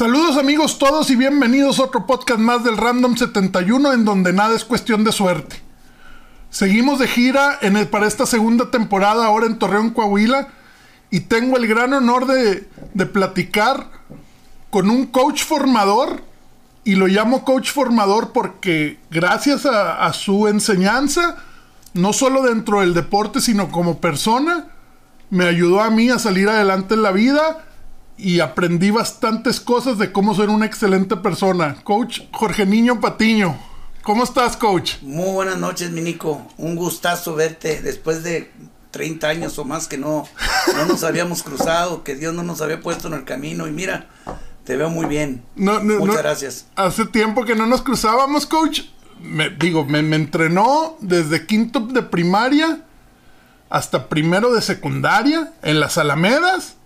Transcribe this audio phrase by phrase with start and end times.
[0.00, 4.56] Saludos amigos todos y bienvenidos a otro podcast más del Random 71 en donde nada
[4.56, 5.56] es cuestión de suerte.
[6.48, 10.48] Seguimos de gira en el, para esta segunda temporada ahora en Torreón, Coahuila
[11.10, 13.90] y tengo el gran honor de, de platicar
[14.70, 16.22] con un coach formador
[16.82, 21.36] y lo llamo coach formador porque gracias a, a su enseñanza,
[21.92, 24.68] no solo dentro del deporte sino como persona,
[25.28, 27.66] me ayudó a mí a salir adelante en la vida
[28.20, 31.76] y aprendí bastantes cosas de cómo ser una excelente persona.
[31.82, 33.58] Coach Jorge Niño Patiño.
[34.02, 34.94] ¿Cómo estás, coach?
[35.02, 36.46] Muy buenas noches, mi Nico.
[36.56, 38.50] Un gustazo verte después de
[38.90, 40.26] 30 años o más que no,
[40.74, 43.66] no nos habíamos cruzado, que Dios no nos había puesto en el camino.
[43.66, 44.08] Y mira,
[44.64, 45.44] te veo muy bien.
[45.54, 46.22] No, no, Muchas no.
[46.22, 46.66] gracias.
[46.76, 48.82] Hace tiempo que no nos cruzábamos, coach.
[49.20, 52.82] Me, digo, me, me entrenó desde quinto de primaria
[53.68, 56.76] hasta primero de secundaria en las Alamedas.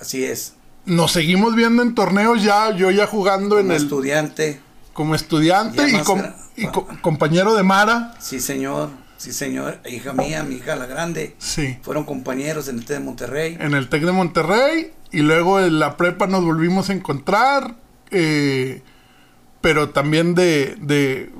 [0.00, 0.54] Así es.
[0.88, 4.60] Nos seguimos viendo en torneos ya, yo ya jugando en Como el estudiante.
[4.92, 8.14] como estudiante y, com- gra- y co- compañero de Mara.
[8.18, 8.90] Sí, señor.
[9.16, 9.78] Sí, señor.
[9.88, 11.34] Hija mía, mi hija la grande.
[11.38, 11.78] Sí.
[11.82, 13.56] Fueron compañeros en el T de Monterrey.
[13.60, 17.76] en el TEC de Monterrey y luego en la prepa nos volvimos a encontrar,
[18.10, 18.82] eh,
[19.60, 21.30] pero también de, de,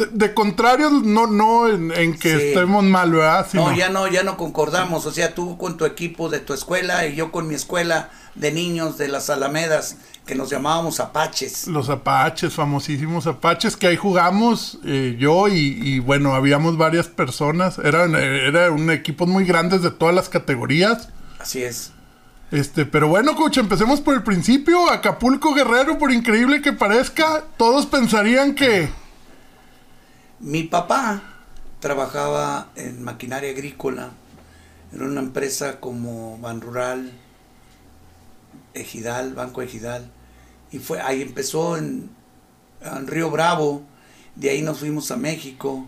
[0.00, 2.42] de, de contrarios, no, no en, en que Sí.
[2.48, 3.46] estemos mal, ¿verdad?
[3.52, 5.06] No, ya no, ya no concordamos.
[5.06, 8.52] O sea, tú con tu equipo de tu escuela y yo con mi escuela de
[8.52, 11.66] niños de las Alamedas, que nos llamábamos Apaches.
[11.66, 17.78] Los apaches, famosísimos apaches, que ahí jugamos eh, yo y, y, bueno, habíamos varias personas,
[17.78, 21.08] eran, eh, era un equipos muy grandes de todas las categorías.
[21.40, 21.92] Así es.
[22.52, 24.90] Este, pero bueno, coach, empecemos por el principio.
[24.90, 28.88] Acapulco Guerrero, por increíble que parezca, todos pensarían que
[30.40, 31.22] Mi papá
[31.80, 34.12] trabajaba en maquinaria agrícola,
[34.90, 37.12] en una empresa como Ban Rural,
[38.72, 40.10] Ejidal, Banco Ejidal,
[40.72, 42.08] y fue ahí empezó en,
[42.80, 43.82] en Río Bravo,
[44.34, 45.86] de ahí nos fuimos a México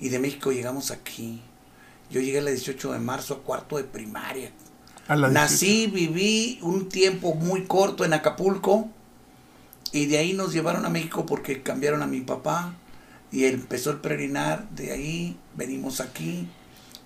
[0.00, 1.40] y de México llegamos aquí.
[2.10, 4.50] Yo llegué el 18 de marzo a cuarto de primaria.
[5.06, 8.88] a Nací, viví un tiempo muy corto en Acapulco
[9.92, 12.74] y de ahí nos llevaron a México porque cambiaron a mi papá
[13.32, 16.48] y él empezó el peregrinar, de ahí venimos aquí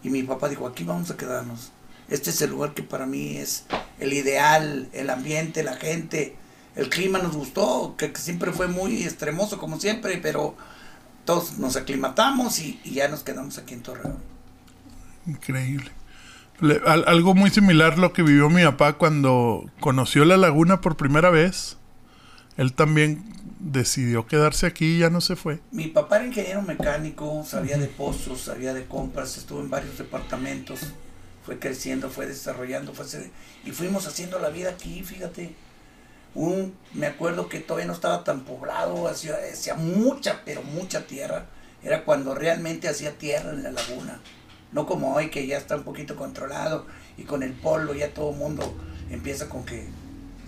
[0.03, 1.71] y mi papá dijo, aquí vamos a quedarnos.
[2.09, 3.65] Este es el lugar que para mí es
[3.99, 6.37] el ideal, el ambiente, la gente,
[6.77, 10.55] el clima nos gustó, que, siempre fue muy extremoso como siempre, pero
[11.25, 14.17] todos nos aclimatamos y, ya nos quedamos aquí en Torreón.
[15.27, 15.91] Increíble.
[16.61, 20.97] Le- al- algo muy similar lo que vivió mi papá cuando conoció la laguna por
[20.97, 21.77] primera vez.
[22.57, 23.25] Él también
[23.61, 25.61] decidió quedarse aquí y ya no se fue.
[25.73, 30.81] Mi papá era ingeniero mecánico, sabía de pozos, sabía de compras, estuvo en varios departamentos,
[31.45, 33.31] fue creciendo, fue desarrollando, fue hacer-
[33.65, 35.55] y fuimos haciendo la vida aquí, fíjate.
[36.35, 41.47] Un, me acuerdo que todavía no estaba tan poblado, hacía, hacía mucha, pero mucha tierra.
[41.83, 44.21] Era cuando realmente hacía tierra en la laguna.
[44.73, 48.31] No como hoy que ya está un poquito controlado y con el polo ya todo
[48.33, 48.77] el mundo
[49.11, 49.87] empieza con que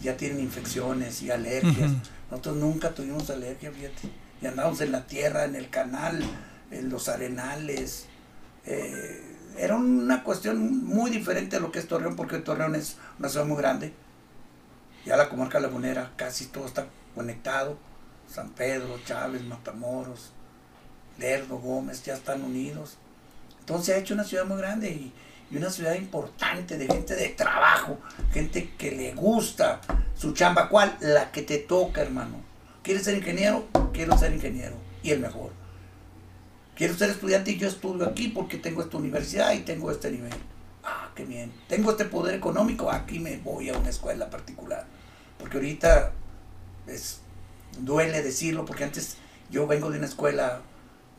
[0.03, 1.91] ya tienen infecciones y alergias.
[1.91, 2.01] Ujú.
[2.31, 4.09] Nosotros nunca tuvimos alergia, fíjate.
[4.41, 6.23] Y andábamos en la tierra, en el canal,
[6.71, 8.07] en los arenales.
[8.67, 9.23] Eh,
[9.57, 13.47] era una cuestión muy diferente a lo que es Torreón, porque Torreón es una ciudad
[13.47, 13.93] muy grande.
[15.05, 17.79] Ya la comarca lagunera, casi todo está conectado.
[18.31, 20.33] San Pedro, Chávez, Matamoros,
[21.19, 22.99] Lerdo, Gómez, ya están unidos.
[23.61, 25.13] Entonces se ha hecho una ciudad muy grande y,
[25.51, 27.99] y una ciudad importante de gente de trabajo,
[28.33, 29.81] gente que le gusta
[30.17, 30.69] su chamba.
[30.69, 30.97] ¿Cuál?
[31.01, 32.37] La que te toca, hermano.
[32.83, 33.67] ¿Quieres ser ingeniero?
[33.93, 35.51] Quiero ser ingeniero y el mejor.
[36.75, 40.33] Quiero ser estudiante y yo estudio aquí porque tengo esta universidad y tengo este nivel.
[40.85, 41.53] Ah, qué bien.
[41.69, 44.87] Tengo este poder económico, aquí me voy a una escuela particular.
[45.39, 46.13] Porque ahorita
[46.87, 47.21] es,
[47.81, 49.17] duele decirlo, porque antes
[49.51, 50.61] yo vengo de una escuela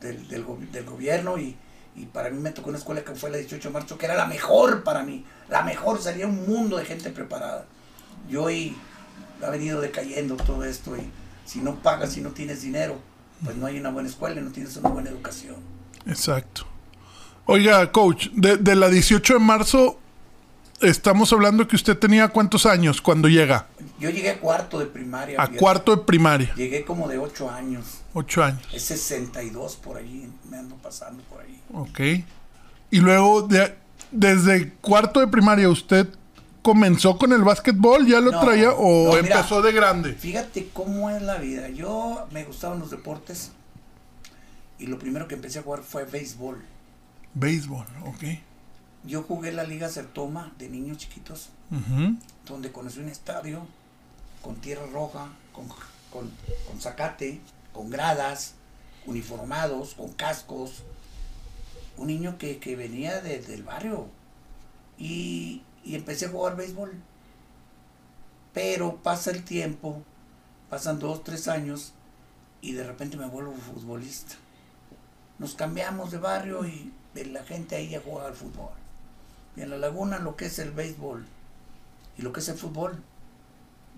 [0.00, 1.56] del, del, go- del gobierno y,
[1.96, 4.14] y para mí me tocó una escuela que fue la 18 de marzo, que era
[4.14, 5.24] la mejor para mí.
[5.48, 7.66] La mejor, salía un mundo de gente preparada.
[8.28, 8.76] Y hoy
[9.44, 11.10] ha venido decayendo todo esto y
[11.44, 12.98] si no pagas, si no tienes dinero,
[13.44, 15.56] pues no hay una buena escuela y no tienes una buena educación.
[16.06, 16.66] Exacto.
[17.46, 19.99] Oiga, coach, de, de la 18 de marzo,
[20.82, 23.66] estamos hablando que usted tenía cuántos años cuando llega?
[23.98, 25.38] Yo llegué a cuarto de primaria.
[25.38, 25.58] A fíjate.
[25.58, 26.54] cuarto de primaria.
[26.54, 28.00] Llegué como de 8 años.
[28.14, 28.62] Ocho años.
[28.72, 31.60] Es 62 por ahí, me ando pasando por ahí.
[31.72, 32.00] Ok.
[32.90, 33.74] Y luego, de-
[34.10, 36.08] desde cuarto de primaria, ¿usted
[36.62, 38.06] comenzó con el básquetbol?
[38.06, 39.36] ¿Ya lo No, traía o no, mira.
[39.36, 40.14] empezó de grande?
[40.14, 41.68] Fíjate cómo es la vida.
[41.68, 43.52] Yo me gustaban los deportes
[44.78, 46.58] y lo primero que empecé a jugar fue béisbol.
[47.34, 48.24] Béisbol, ok.
[49.04, 51.48] Yo jugué la Liga Sertoma de niños chiquitos,
[52.46, 53.66] donde conocí un estadio
[54.42, 55.68] con tierra roja, con,
[56.12, 56.30] con,
[56.68, 57.40] con zacate,
[57.72, 58.54] con gradas,
[59.06, 60.82] uniformados, con cascos.
[61.96, 64.08] Un niño que, que venía de- del barrio.
[64.98, 66.92] Y, y empecé a jugar béisbol.
[68.52, 70.02] Pero pasa el tiempo,
[70.68, 71.92] pasan dos, tres años,
[72.60, 74.34] y de repente me vuelvo futbolista.
[75.38, 76.92] Nos cambiamos de barrio y
[77.32, 78.70] la gente ahí ya juega al fútbol.
[79.56, 81.26] Y en la laguna lo que es el béisbol
[82.18, 83.02] y lo que es el fútbol,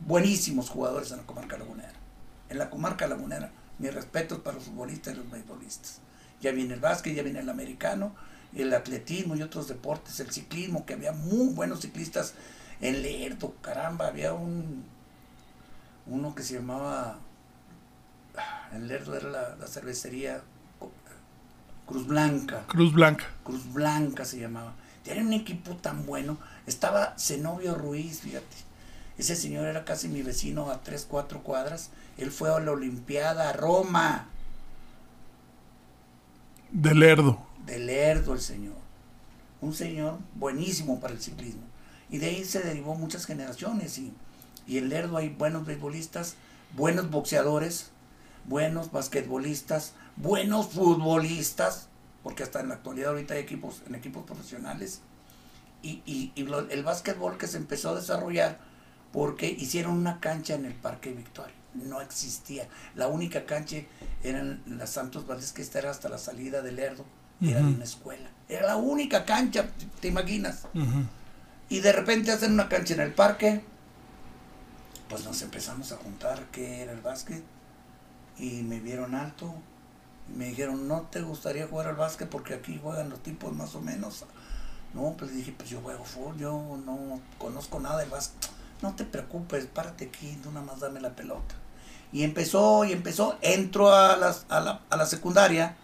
[0.06, 1.93] buenísimos jugadores en la comarca lagunera.
[2.49, 6.00] En la comarca lagunera, mis respetos para los futbolistas y los beisbolistas.
[6.40, 8.14] Ya viene el básquet, ya viene el americano,
[8.54, 12.34] el atletismo y otros deportes, el ciclismo, que había muy buenos ciclistas
[12.81, 14.84] en Lerdo, caramba, había un
[16.04, 17.19] uno que se llamaba
[18.37, 20.43] ah, en Lerdo era la, la cervecería
[21.87, 22.64] Cruz Blanca.
[22.69, 23.26] Cruz Blanca.
[23.44, 24.72] Cruz Blanca se llamaba.
[25.04, 26.38] Tenía un equipo tan bueno.
[26.66, 28.56] Estaba Zenobio Ruiz, fíjate.
[29.19, 31.90] Ese señor era casi mi vecino a tres, cuatro cuadras.
[32.16, 34.28] Él fue a la Olimpiada a Roma,
[36.72, 37.38] De Lerdo.
[37.56, 38.76] de Lerdo el señor.
[39.60, 41.62] Un señor buenísimo para el ciclismo.
[42.10, 43.99] Y de ahí se derivó muchas generaciones.
[43.99, 44.14] Y,
[44.66, 46.37] y en Lerdo hay buenos beisbolistas,
[46.70, 47.93] buenos boxeadores,
[48.44, 51.88] buenos basquetbolistas, buenos futbolistas,
[52.22, 55.00] porque hasta en la actualidad ahorita hay equipos, en equipos profesionales.
[55.82, 58.58] Y, y, y lo- el básquetbol que se empezó a desarrollar
[59.12, 61.54] porque hicieron una cancha en el Parque Victoria.
[61.74, 62.69] No existía.
[62.94, 63.78] La única cancha
[64.22, 67.04] era en la Santos Valdés, que esta era hasta la salida del Lerdo.
[67.40, 67.74] Era de Ujú.
[67.74, 68.30] una escuela.
[68.48, 69.68] Era la única cancha,
[70.00, 70.66] ¿te imaginas?
[70.75, 71.04] Ujú.
[71.68, 73.64] Y de repente hacen una cancha en el parque.
[75.08, 77.42] Pues nos empezamos a juntar qué era el básquet.
[78.38, 79.54] Y me vieron alto.
[80.36, 82.28] Me dijeron, ¿no te gustaría jugar al básquet?
[82.28, 84.24] Porque aquí juegan los tipos más o menos.
[84.94, 88.50] No, pues dije, pues yo juego fútbol, yo no conozco nada del básquet.
[88.82, 91.54] No te preocupes, párate aquí, tú nada más dame la pelota.
[92.12, 95.76] Y empezó, y empezó, entro a, las, a, la, a la secundaria.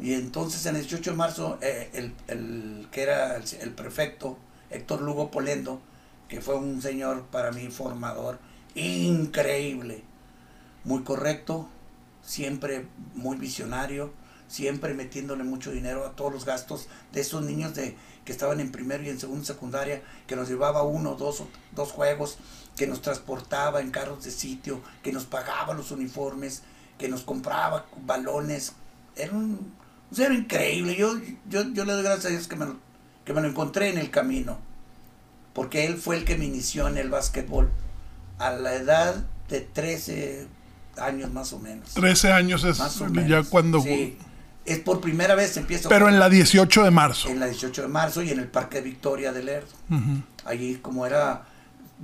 [0.00, 4.38] Y entonces en el 18 de marzo, eh, el, el que era el, el prefecto,
[4.70, 5.80] Héctor Lugo Polendo,
[6.28, 8.38] que fue un señor para mí formador
[8.74, 10.02] increíble,
[10.84, 11.68] muy correcto,
[12.22, 14.12] siempre muy visionario,
[14.48, 18.70] siempre metiéndole mucho dinero a todos los gastos de esos niños de que estaban en
[18.70, 21.42] primero y en segundo secundaria, que nos llevaba uno, dos,
[21.74, 22.38] dos juegos,
[22.76, 26.62] que nos transportaba en carros de sitio, que nos pagaba los uniformes,
[26.98, 28.74] que nos compraba balones.
[29.16, 29.74] Era un,
[30.10, 30.96] increíble.
[30.96, 32.66] Yo, yo, yo le doy gracias a Dios que me,
[33.24, 34.58] que me lo encontré en el camino,
[35.52, 37.70] porque él fue el que me inició en el básquetbol
[38.38, 40.46] a la edad de 13
[40.98, 41.90] años más o menos.
[41.94, 43.80] 13 años es Más o ya cuando...
[43.80, 44.16] Sí.
[44.64, 47.28] Es por primera vez empiezo Pero en la 18 de marzo.
[47.28, 49.66] en la 18 de marzo y en el Parque Victoria del Lerdo.
[49.90, 50.22] Ujú.
[50.44, 51.42] Allí como era,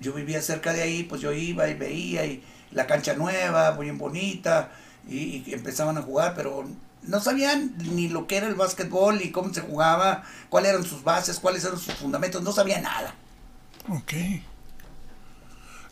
[0.00, 2.42] yo vivía cerca de ahí, pues yo iba y veía y
[2.72, 4.70] la cancha nueva, muy bien bonita,
[5.08, 6.66] y, y empezaban a jugar, pero
[7.04, 11.04] no sabían ni lo que era el básquetbol, ni cómo se jugaba, cuáles eran sus
[11.04, 13.14] bases, cuáles eran sus fundamentos, no sabía nada.
[13.88, 14.12] Ok.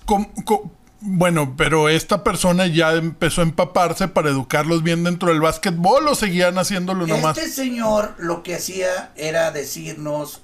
[0.04, 0.70] Co-
[1.00, 6.14] bueno, pero esta persona ya empezó a empaparse para educarlos bien dentro del básquetbol o
[6.14, 7.36] seguían haciéndolo nomás.
[7.36, 10.40] Este señor lo que hacía era decirnos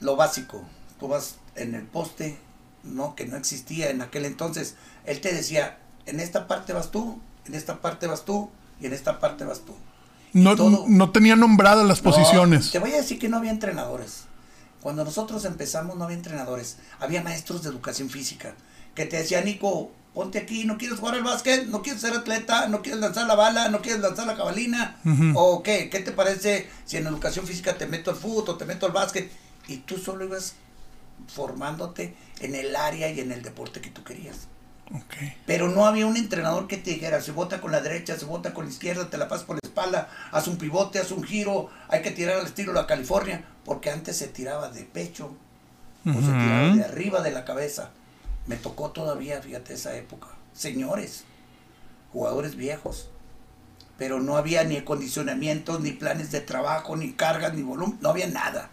[0.00, 0.62] lo básico.
[0.98, 2.38] Tú vas en el poste,
[2.84, 4.76] no que no existía en aquel entonces.
[5.04, 8.50] Él te decía, en esta parte vas tú, en esta parte vas tú
[8.80, 9.74] y en esta parte vas tú.
[10.32, 12.70] No, todo- no tenía nombradas las No, posiciones.
[12.70, 14.24] te voy a decir que no había entrenadores.
[14.80, 16.78] Cuando nosotros empezamos no había entrenadores.
[17.00, 18.54] Había maestros de educación física
[19.00, 22.68] que te decían, Nico, ponte aquí, no quieres jugar al básquet, no quieres ser atleta,
[22.68, 25.00] no quieres lanzar la bala, no quieres lanzar la cabalina.
[25.34, 25.88] ¿O qué?
[25.88, 28.92] ¿Qué te parece si en educación física te meto al fútbol o te meto al
[28.92, 29.30] básquet?
[29.68, 30.54] Y tú solo ibas
[31.34, 34.48] formándote en el área y en el deporte que tú querías.
[35.46, 38.52] Pero no había un entrenador que te dijera, se bota con la derecha, se bota
[38.52, 41.70] con la izquierda, te la pasas por la espalda, haz un pivote, haz un giro,
[41.88, 45.34] hay que tirar al estilo de la California, porque antes se tiraba de pecho
[46.04, 47.92] o se tiraba de arriba de la cabeza.
[48.50, 50.26] Me tocó todavía, fíjate, esa época.
[50.54, 51.22] Señores,
[52.12, 53.08] jugadores viejos,
[53.96, 58.26] pero no había ni acondicionamientos, ni planes de trabajo, ni cargas, ni volumen, no había
[58.26, 58.68] nada.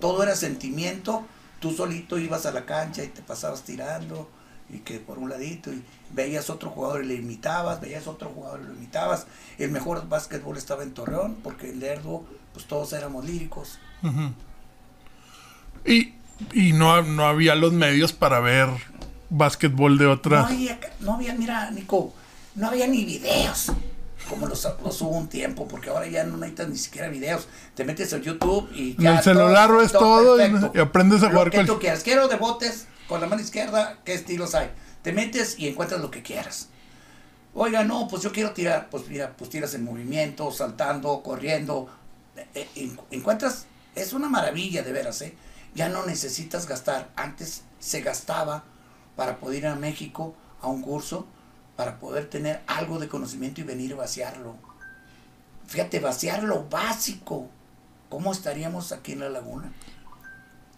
[0.00, 1.24] Todo era sentimiento,
[1.60, 4.28] tú solito ibas a la cancha y te pasabas tirando,
[4.68, 8.62] y que por un ladito, y veías otro jugador y le imitabas, veías otro jugador
[8.62, 9.28] y lo imitabas.
[9.56, 13.78] El mejor básquetbol estaba en Torreón, porque en Lerdo, pues todos éramos líricos.
[15.84, 16.12] Y,
[16.52, 18.68] y no, no había los medios para ver
[19.36, 20.46] básquetbol de No otras.
[20.46, 22.12] había, no había, mira, Nico,
[22.54, 23.72] no había ni videos.
[24.28, 27.48] Como los, los hubo un tiempo, porque ahora ya no necesitas ni siquiera videos.
[27.74, 29.16] Te metes a YouTube y En ya.
[29.18, 30.78] el celular todo y- perfecto.
[30.78, 32.02] y aprendes a Lo jugar que cual- tú quieras.
[32.04, 34.70] Quiero de botes con la mano izquierda, ¿qué estilos hay?
[35.02, 36.68] Te metes y encuentras lo que quieras.
[37.54, 41.90] Oiga, no, pues yo quiero tirar, pues mira, pues tiras en movimiento, saltando, corriendo.
[42.54, 45.34] Eh, eh, encuentras, es una maravilla de veras, ¿eh?
[45.74, 47.10] Ya no necesitas gastar.
[47.16, 48.64] Antes se gastaba
[49.16, 51.26] para poder ir a México a un curso,
[51.76, 54.56] para poder tener algo de conocimiento y venir a vaciarlo.
[55.66, 57.48] Fíjate, vaciar lo básico.
[58.08, 59.72] ¿Cómo estaríamos aquí en la laguna?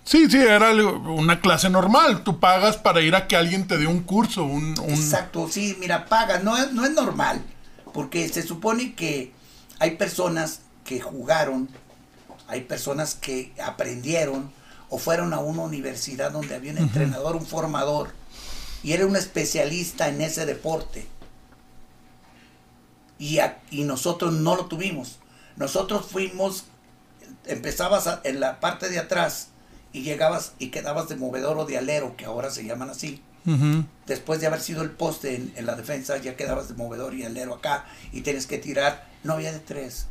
[0.04, 2.22] Sí, sí, era una clase normal.
[2.22, 4.44] Tú pagas para ir a que alguien te dé un curso.
[4.44, 6.44] Un, Exacto, sí, mira, pagas.
[6.44, 7.42] No es, no es normal.
[7.92, 9.32] Porque se supone que
[9.78, 11.68] hay personas que jugaron,
[12.46, 14.52] hay personas que aprendieron
[14.90, 18.10] o fueron a una universidad donde había un entrenador, un formador,
[18.84, 21.06] y era un especialista en ese deporte.
[23.18, 23.38] Y,
[23.70, 25.18] y nosotros no lo tuvimos.
[25.56, 26.64] Nosotros fuimos,
[27.46, 29.48] empezabas en la parte de atrás
[29.94, 33.22] y llegabas y quedabas de movedor o de alero, que ahora se llaman así.
[34.06, 37.54] Después de haber sido el poste en, la defensa, ya quedabas de movedor y alero
[37.54, 39.06] acá y tienes que tirar.
[39.22, 40.06] No había de tres,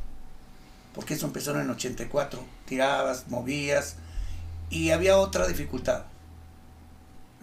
[0.96, 2.44] porque eso empezó en el 84.
[2.66, 3.96] Tirabas, movías
[4.70, 6.06] y había otra dificultad.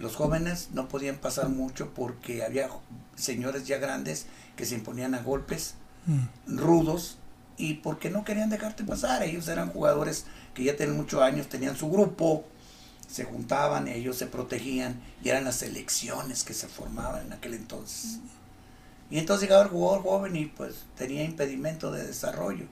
[0.00, 2.71] Los jóvenes no podían pasar mucho porque había
[3.16, 4.26] señores ya grandes
[4.57, 5.75] que se imponían a golpes
[6.07, 6.57] mm.
[6.57, 7.19] rudos
[7.59, 9.23] y porque no querían dejarte pasar.
[9.23, 12.47] Ellos eran jugadores que ya tenían muchos años, tenían su grupo,
[13.07, 18.21] se juntaban, ellos se protegían y eran las elecciones que se formaban en aquel entonces.
[19.11, 22.64] Y entonces llegaba el jugador joven y pues tenía impedimento de desarrollo.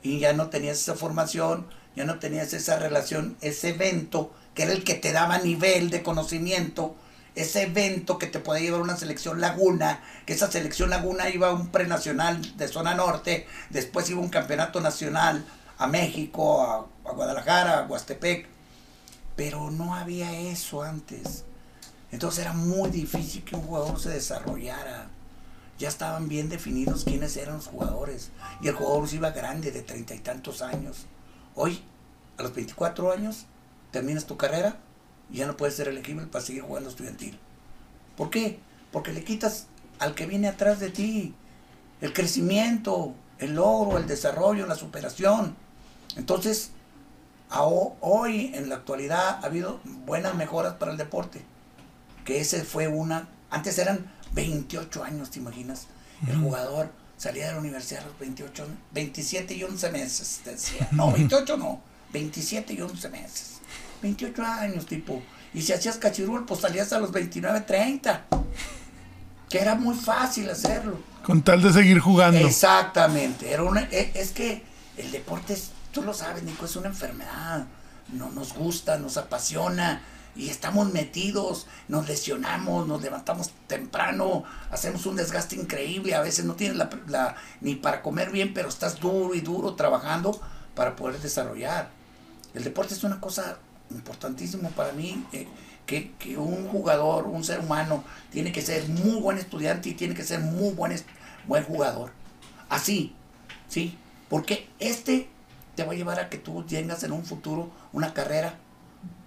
[0.00, 4.72] Y ya no tenías esa formación, ya no tenías esa relación, ese evento que era
[4.72, 6.96] el que te daba nivel de conocimiento,
[7.34, 11.48] ese evento que te podía llevar a una selección laguna, que esa selección laguna iba
[11.48, 15.44] a un prenacional de zona norte, después iba a un campeonato nacional,
[15.76, 18.48] a México, a, Guadalajara, a Huastepec,
[19.36, 21.44] pero no había eso antes.
[22.10, 25.08] Entonces era muy difícil que un jugador se desarrollara.
[25.78, 28.30] Ya estaban bien definidos quiénes eran los jugadores.
[28.62, 31.04] Y el jugador se iba grande, de treinta y tantos años.
[31.54, 31.82] Hoy,
[32.38, 33.44] a los 24 años,
[33.96, 34.76] terminas tu carrera
[35.32, 37.38] y ya no puedes ser elegible para seguir jugando estudiantil.
[38.14, 38.58] ¿Por qué?
[38.92, 41.34] Porque le quitas al que viene atrás de ti
[42.02, 45.56] el crecimiento, el logro, el desarrollo, la superación.
[46.16, 46.72] Entonces,
[47.48, 51.40] hoy en la actualidad ha habido buenas mejoras para el deporte.
[52.26, 55.86] Que ese fue una, antes eran 28 años, ¿te imaginas?
[56.28, 60.86] El jugador salía de la universidad a los 28, 27 y 11 meses, decía.
[60.92, 61.80] No, 28 no,
[62.12, 63.55] 27 y 11 meses.
[64.02, 65.22] 28 años, tipo.
[65.54, 68.26] Y si hacías cachirul, pues salías a los 29, 30.
[69.48, 70.98] Que era muy fácil hacerlo.
[71.24, 72.38] Con tal de seguir jugando.
[72.40, 73.52] Exactamente.
[73.52, 74.62] Era una, e, es que
[74.96, 77.64] el deporte es Tú lo sabes, Nico, es una enfermedad.
[78.12, 80.02] No nos gusta, nos apasiona
[80.36, 86.52] y estamos metidos, nos lesionamos, nos levantamos temprano, hacemos un desgaste increíble, a veces no
[86.52, 90.38] tienes la, ni para comer bien, pero estás duro y duro trabajando
[90.74, 91.88] para poder desarrollar.
[92.52, 93.56] El deporte es una cosa
[93.90, 95.46] importantísima para mí, eh,
[95.86, 100.14] que, que, un jugador, un ser humano, tiene que ser muy buen estudiante y tiene
[100.14, 100.94] que ser muy buen,
[101.46, 102.10] buen jugador.
[102.68, 103.14] Así,
[103.68, 103.96] ¿sí?
[104.28, 105.28] Porque este
[105.76, 108.54] te va a llevar a que tú tengas en un futuro una carrera,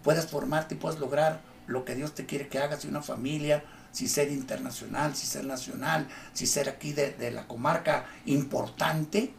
[0.04, 3.64] puedas formarte y puedas lograr lo que Dios te quiere que hagas, y una familia,
[3.92, 9.34] si ser internacional, si ser nacional, si ser aquí de, la comarca importante.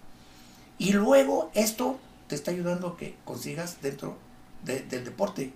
[0.79, 1.99] Y luego esto
[2.29, 4.17] te está ayudando a que consigas dentro
[4.65, 5.53] del deporte,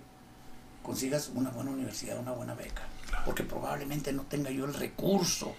[0.83, 2.83] consigas una buena universidad, una buena beca.
[3.25, 5.55] Porque probablemente no tenga yo el recurso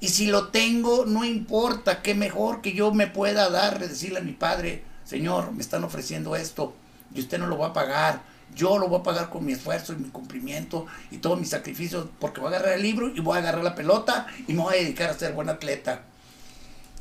[0.00, 4.22] y si lo tengo, no importa, qué mejor que yo me pueda dar, decirle a
[4.22, 6.74] mi padre, Señor, me están ofreciendo esto
[7.12, 8.22] y usted no lo va a pagar.
[8.54, 12.06] Yo lo voy a pagar con mi esfuerzo y mi cumplimiento y todos mis sacrificios
[12.20, 14.74] porque voy a agarrar el libro y voy a agarrar la pelota y me voy
[14.74, 16.02] a dedicar a ser buen atleta.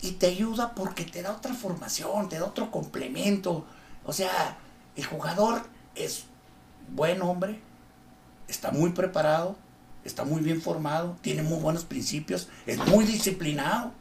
[0.02, 3.66] Y te ayuda porque te da otra formación, te da otro complemento.
[4.06, 4.58] O sea,
[4.98, 5.62] el jugador
[5.96, 6.26] es
[6.90, 7.60] buen hombre,
[8.48, 9.56] está muy preparado,
[10.04, 13.92] está muy bien formado, tiene muy buenos principios, es muy disciplinado.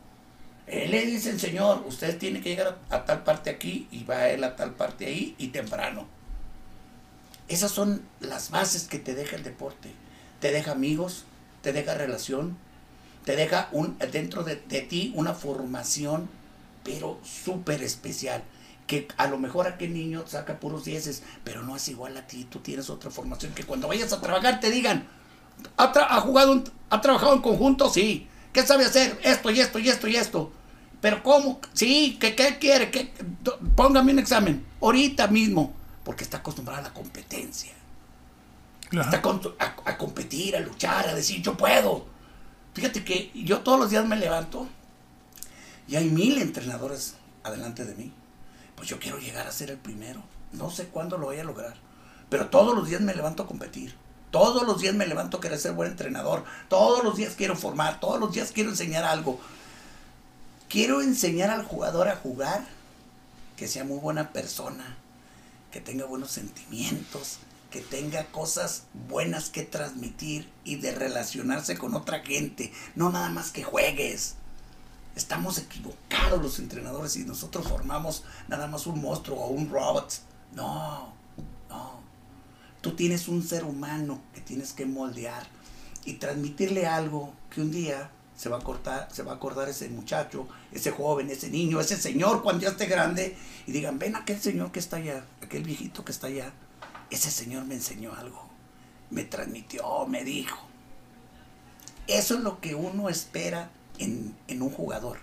[0.67, 4.29] Él le dice el Señor, usted tiene que llegar a, tal parte aquí y va
[4.29, 6.07] él a tal parte ahí y temprano.
[7.47, 9.91] Esas son las bases que te deja el deporte.
[10.41, 11.25] Te deja amigos,
[11.63, 12.57] te deja relación,
[13.25, 16.29] te deja un, dentro de, de ti una formación,
[16.83, 18.43] pero súper especial.
[18.87, 22.45] Que a lo mejor aquel niño saca puros dieces, pero no es igual a ti.
[22.45, 25.09] Tú tienes otra formación que cuando vayas a trabajar te digan,
[25.77, 27.89] ¿Ha, jugado, ha trabajado en conjunto?
[27.91, 28.29] Sí.
[28.53, 29.19] ¿Qué sabe hacer?
[29.23, 30.53] Esto y esto y esto y esto.
[31.01, 31.61] Pero ¿cómo?
[31.73, 32.91] Sí, ¿qué, qué quiere?
[32.91, 33.13] ¿Qué?
[33.75, 34.65] Póngame un examen.
[34.81, 35.75] Ahorita mismo.
[36.05, 37.73] Porque está acostumbrada a la competencia.
[38.93, 39.21] Está
[39.59, 42.07] a, a competir, a luchar, a decir yo puedo.
[42.75, 44.69] Fíjate que yo todos los días me levanto
[45.89, 48.13] y hay mil entrenadores adelante de mí.
[48.77, 50.23] Pues yo quiero llegar a ser el primero.
[50.53, 51.75] No sé cuándo lo voy a lograr.
[52.29, 53.95] Pero todos los días me levanto a competir.
[54.31, 56.45] Todos los días me levanto a querer ser buen entrenador.
[56.69, 58.01] Todos los días quiero formar.
[58.01, 59.41] Todos los días quiero enseñar algo.
[60.69, 62.67] Quiero enseñar al jugador a jugar.
[63.57, 64.97] Que sea muy buena persona.
[65.73, 67.39] Que tenga buenos sentimientos.
[67.71, 72.73] Que tenga cosas buenas que transmitir y de relacionarse con otra gente.
[72.95, 74.35] No nada más que juegues.
[75.17, 80.13] Estamos equivocados los entrenadores y nosotros formamos nada más un monstruo o un robot.
[80.55, 81.15] No,
[81.71, 82.01] no.
[82.83, 85.47] Tú tienes un ser humano que tienes que moldear
[86.05, 90.47] y transmitirle algo que un día se va a se va a acordar ese muchacho,
[90.71, 93.35] ese joven, ese niño, ese señor cuando ya esté grande
[93.67, 96.53] y digan, ven aquel señor que está allá, aquel viejito que está allá,
[97.09, 98.47] ese señor me enseñó algo,
[99.11, 100.59] me transmitió, me dijo.
[102.07, 105.19] Eso es lo que uno espera en, un jugador.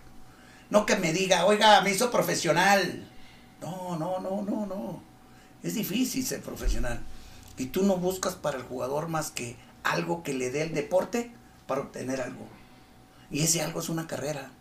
[0.70, 3.10] No que me diga, oiga, me hizo profesional.
[3.62, 5.02] No, no, no, no, no.
[5.62, 7.00] Es difícil ser profesional.
[7.58, 11.32] Y tú no buscas para el jugador más que algo que le dé el deporte
[11.68, 12.48] para obtener algo.
[13.32, 14.52] Y ese algo es una carrera.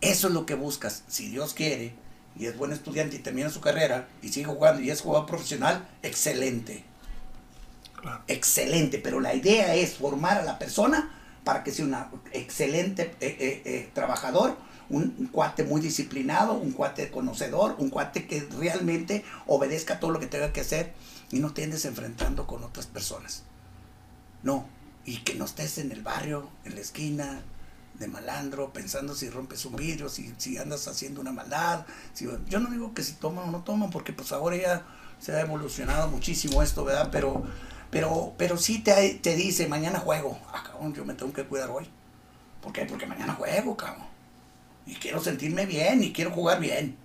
[0.00, 1.04] Eso es lo que buscas.
[1.08, 1.94] Si Dios quiere
[2.36, 5.88] y es buen estudiante y termina su carrera y sigue jugando y es jugador profesional,
[6.02, 6.84] excelente.
[8.28, 8.98] Excelente.
[8.98, 11.96] Pero la idea es formar a la persona para que sea un
[12.32, 14.56] excelente eh, eh, eh, trabajador,
[14.88, 20.26] un, cuate muy disciplinado, un cuate conocedor, un cuate que realmente obedezca todo lo que
[20.26, 20.92] tenga que hacer
[21.30, 23.44] y no te andes enfrentando con otras personas.
[24.42, 24.66] No,
[25.04, 27.42] y que no estés en el barrio, en la esquina,
[28.00, 31.84] de malandro, pensando si rompes un vidrio, si, andas haciendo una maldad.
[32.48, 34.86] Yo no digo que si toman o no toman, porque pues ahora ya
[35.20, 37.10] se ha evolucionado muchísimo esto, ¿verdad?
[37.12, 37.44] Pero
[37.90, 40.38] pero, pero sí te, te dice, mañana juego.
[40.52, 41.86] Ah, cabrón, yo me tengo que cuidar hoy.
[42.62, 42.84] ¿Por qué?
[42.84, 44.06] Porque mañana juego, cabrón.
[44.86, 46.96] Y quiero sentirme bien y quiero jugar bien.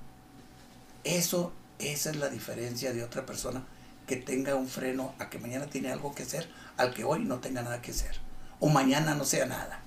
[1.04, 3.64] Eso, esa es la diferencia de otra persona
[4.08, 7.38] que tenga un freno a que mañana tiene algo que hacer, al que hoy no
[7.40, 8.18] tenga nada que hacer.
[8.60, 9.80] O mañana no sea nada.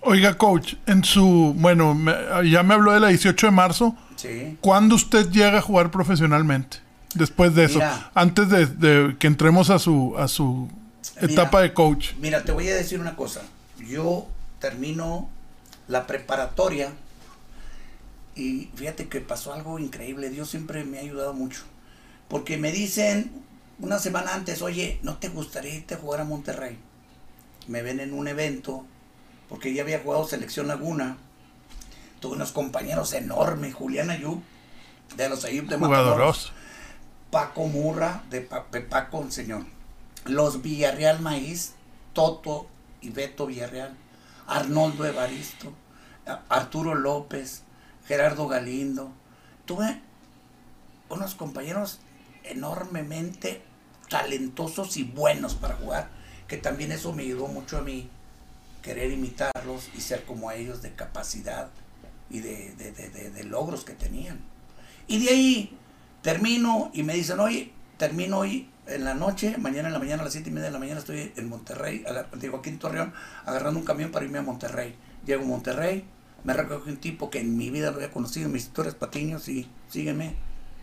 [0.00, 1.96] Oiga, coach, en su, bueno,
[2.44, 3.96] ya me habló de la 18 de marzo.
[4.16, 4.56] Sí.
[4.60, 6.78] ¿Cuándo usted llega a jugar profesionalmente?
[7.14, 7.80] Después de eso,
[8.14, 10.68] antes de, que entremos a su, a su
[11.20, 12.12] etapa de coach.
[12.20, 13.42] Mira, te voy a decir una cosa.
[13.78, 14.26] Yo
[14.60, 15.28] termino
[15.86, 16.92] la preparatoria
[18.34, 20.30] y fíjate que pasó algo increíble.
[20.30, 21.62] Dios siempre me ha ayudado mucho.
[22.28, 23.32] Porque me dicen
[23.80, 26.78] una semana antes, oye, ¿no te gustaría irte a jugar a Monterrey?
[27.66, 28.84] Me ven en un evento,
[29.48, 31.16] porque ya había jugado Selección Laguna.
[32.20, 34.40] Tuve unos compañeros enormes, Julián Ayub,
[35.16, 36.52] de los Ayub de Matamoros.
[37.30, 39.64] Paco Murra, de, Paco el Señor.
[40.24, 41.74] Los Villarreal Maíz,
[42.12, 42.66] Toto
[43.00, 43.96] y Beto Villarreal.
[44.46, 45.72] Arnoldo Evaristo,
[46.48, 47.62] Arturo López,
[48.06, 49.12] Gerardo Galindo.
[49.66, 50.00] Tuve
[51.10, 52.00] unos compañeros
[52.44, 53.62] enormemente
[54.08, 56.08] talentosos y buenos para jugar,
[56.46, 58.08] que también eso me ayudó mucho a mí,
[58.82, 61.68] querer imitarlos y ser como ellos de capacidad
[62.30, 64.40] y de, de logros que tenían.
[65.06, 65.78] Y de ahí
[66.22, 70.24] Termino y me dicen, oye, termino hoy en la noche, mañana en la mañana a
[70.24, 72.04] las 7 y media de la mañana estoy en Monterrey,
[72.40, 73.12] digo aquí en Torreón,
[73.44, 74.94] agarrando un camión para irme a Monterrey.
[75.26, 76.04] Llego a Monterrey,
[76.44, 79.68] me recoge un tipo que en mi vida lo había conocido, mis historias patiños, y
[79.88, 80.34] sígueme,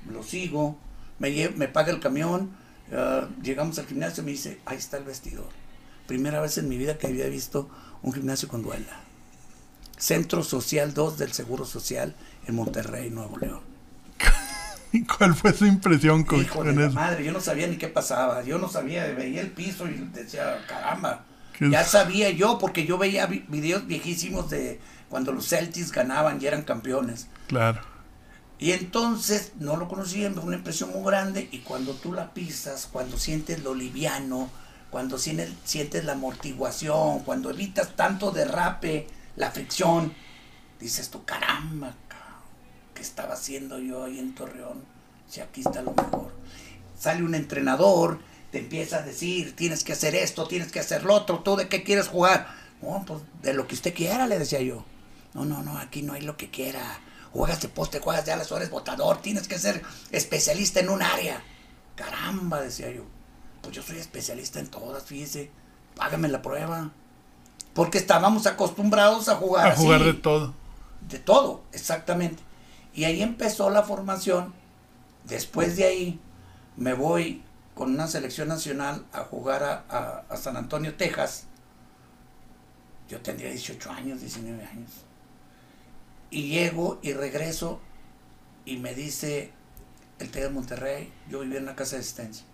[0.10, 0.78] lo sigo,
[1.20, 2.52] me, me paga el camión,
[2.94, 5.50] ah, llegamos al gimnasio y me dice, ahí está el vestidor.
[6.08, 7.70] Primera vez en mi vida que había visto
[8.04, 9.02] un gimnasio con duela.
[9.98, 13.75] Centro Social 2 del Seguro Social en Monterrey, Nuevo León.
[15.04, 18.44] ¿Cuál fue su impresión con, Hijo de madre, yo no sabía ni qué pasaba.
[18.44, 21.26] Yo no sabía, veía el piso y decía, caramba.
[21.60, 24.80] Ya sabía yo, porque yo veía videos viejísimos de
[25.10, 27.28] cuando los Celtics ganaban y eran campeones.
[27.48, 27.82] Claro.
[28.58, 31.48] Y entonces no lo conocía, me fue una impresión muy grande.
[31.52, 34.50] Y cuando tú la pisas, cuando sientes lo liviano,
[34.90, 40.14] cuando sientes, sientes la amortiguación, cuando evitas tanto derrape, la fricción,
[40.80, 41.94] dices tú, caramba,
[42.96, 44.84] ¿qué estaba haciendo yo ahí en Torreón?
[45.28, 46.34] Si aquí está lo mejor.
[46.98, 48.20] Sale un entrenador,
[48.52, 51.68] te empieza a decir, tienes que hacer esto, tienes que hacer lo otro, ¿tú de
[51.68, 52.48] qué quieres jugar?
[52.82, 54.84] No, pues de lo que usted quiera, le decía yo.
[55.34, 56.82] No, no, no, aquí no hay lo que quiera.
[57.34, 61.44] Juegas de poste, juegas de alas, eres botador, tienes que ser especialista en un área.
[61.96, 63.04] Caramba, decía yo.
[63.62, 65.52] Pues yo soy especialista en todas, fíjese.
[65.96, 66.92] Págame la prueba.
[67.74, 69.68] Porque estábamos acostumbrados a jugar.
[69.68, 70.54] A jugar de todo.
[71.10, 72.42] De todo, exactamente.
[72.96, 74.54] Y ahí empezó la formación.
[75.26, 76.20] Después de ahí
[76.78, 77.44] me voy
[77.76, 81.44] con una selección nacional a jugar a, San Antonio, Texas.
[83.10, 84.92] Yo tendría 18 años, 19 años.
[86.32, 87.82] Y llego y regreso
[88.64, 89.52] y me dice
[90.20, 92.46] el T de Monterrey, yo vivía en una casa de asistencia.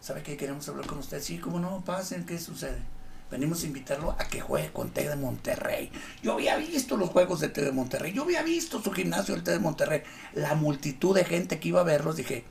[0.00, 0.36] ¿Sabe qué?
[0.36, 1.22] Queremos hablar con usted.
[1.22, 1.84] Sí, ¿cómo no?
[1.84, 2.82] Pasen, ¿qué sucede?
[3.30, 5.92] Venimos a invitarlo a que juegue con T de Monterrey.
[6.22, 8.12] Yo había visto los juegos de T de Monterrey.
[8.12, 10.02] Yo había visto su gimnasio del T de Monterrey.
[10.32, 12.16] La multitud de gente que iba a verlos.
[12.16, 12.44] Dije,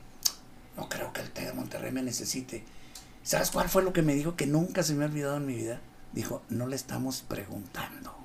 [0.76, 2.62] no creo que el T de Monterrey me necesite.
[3.24, 5.56] ¿Sabes cuál fue lo que me dijo que nunca se me ha olvidado en mi
[5.56, 5.80] vida?
[6.12, 8.16] Dijo, no le estamos preguntando.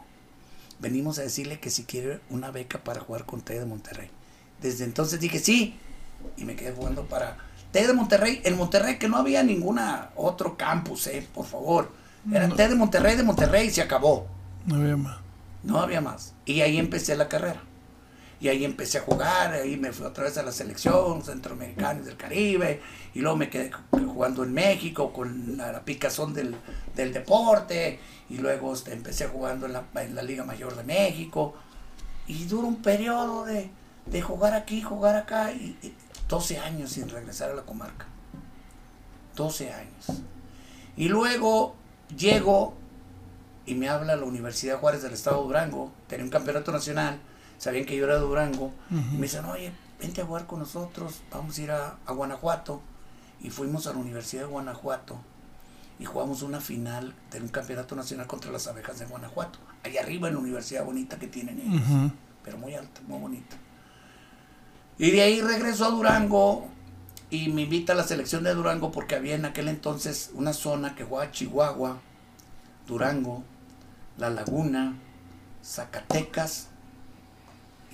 [0.79, 4.09] Venimos a decirle que si quiere una beca para jugar con T de Monterrey.
[4.61, 5.79] Desde entonces dije, sí.
[6.37, 7.37] Y me quedé jugando para
[7.71, 8.41] T de Monterrey.
[8.43, 13.15] En Monterrey que no había ninguna otro campus, eh, por favor era T de Monterrey,
[13.15, 14.27] de Monterrey y se acabó.
[14.65, 15.17] No había más.
[15.63, 16.33] No había más.
[16.45, 17.61] Y ahí empecé la carrera.
[18.39, 22.17] Y ahí empecé a jugar, ahí me fui otra vez a la selección centroamericana del
[22.17, 22.81] Caribe,
[23.13, 26.57] y luego me quedé jugando en México con la, picazón del,
[26.93, 31.55] deporte, y luego este, empecé jugando en la, Liga Mayor de México,
[32.27, 33.69] y duró un periodo de,
[34.21, 35.93] jugar aquí, jugar acá, y, y
[36.27, 38.07] 12 años sin regresar a la comarca.
[39.37, 40.21] 12 años.
[40.97, 41.77] Y luego
[42.17, 42.75] Llego
[43.65, 47.19] y me habla la Universidad Juárez del Estado de Durango, tenía un campeonato nacional,
[47.57, 51.21] sabían que yo era de Durango, y me dicen, oye, vente a jugar con nosotros,
[51.31, 52.81] vamos a ir a, Guanajuato.
[53.41, 55.17] Y fuimos a la Universidad de Guanajuato
[55.99, 60.29] y jugamos una final de un campeonato nacional contra las abejas de Guanajuato, allá arriba
[60.29, 62.11] en la universidad bonita que tienen ellos,
[62.43, 63.57] pero muy alta, muy bonita.
[64.97, 66.69] Y de ahí regreso a Durango
[67.33, 70.93] y me invita a la selección de Durango porque había en aquel entonces una zona
[70.93, 71.99] que jugaba Chihuahua,
[72.85, 73.43] Durango,
[74.19, 74.93] La Laguna,
[75.65, 76.67] Zacatecas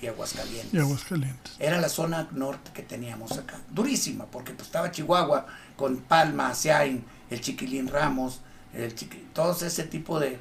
[0.02, 0.74] y Aguascalientes.
[0.74, 1.56] Y Aguascalientes.
[1.58, 3.62] Era la zona norte que teníamos acá.
[3.70, 5.46] Durísima, porque pues, estaba Chihuahua
[5.78, 8.42] con Palma, Seain, el Chiquilín Ramos,
[8.74, 10.38] el Chiqui, todo ese tipo de,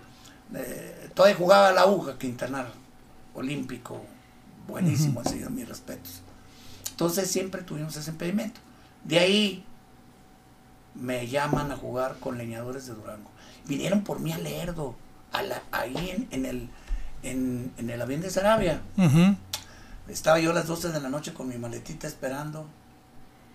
[1.14, 2.72] Todavía jugaba la aguja Quintanar,
[3.32, 4.04] olímpico,
[4.66, 6.20] buenísimo, ha sido mis respetos.
[6.90, 8.60] Entonces siempre tuvimos ese impedimento.
[9.08, 9.64] De ahí
[10.94, 13.30] me llaman a jugar con leñadores de Durango.
[13.66, 14.96] Vinieron por mí a Lerdo,
[15.32, 16.68] a la, ahí en, el,
[17.22, 18.82] en, el avión de Sarabia.
[20.08, 22.66] Estaba yo a las 12 de la noche con mi maletita esperando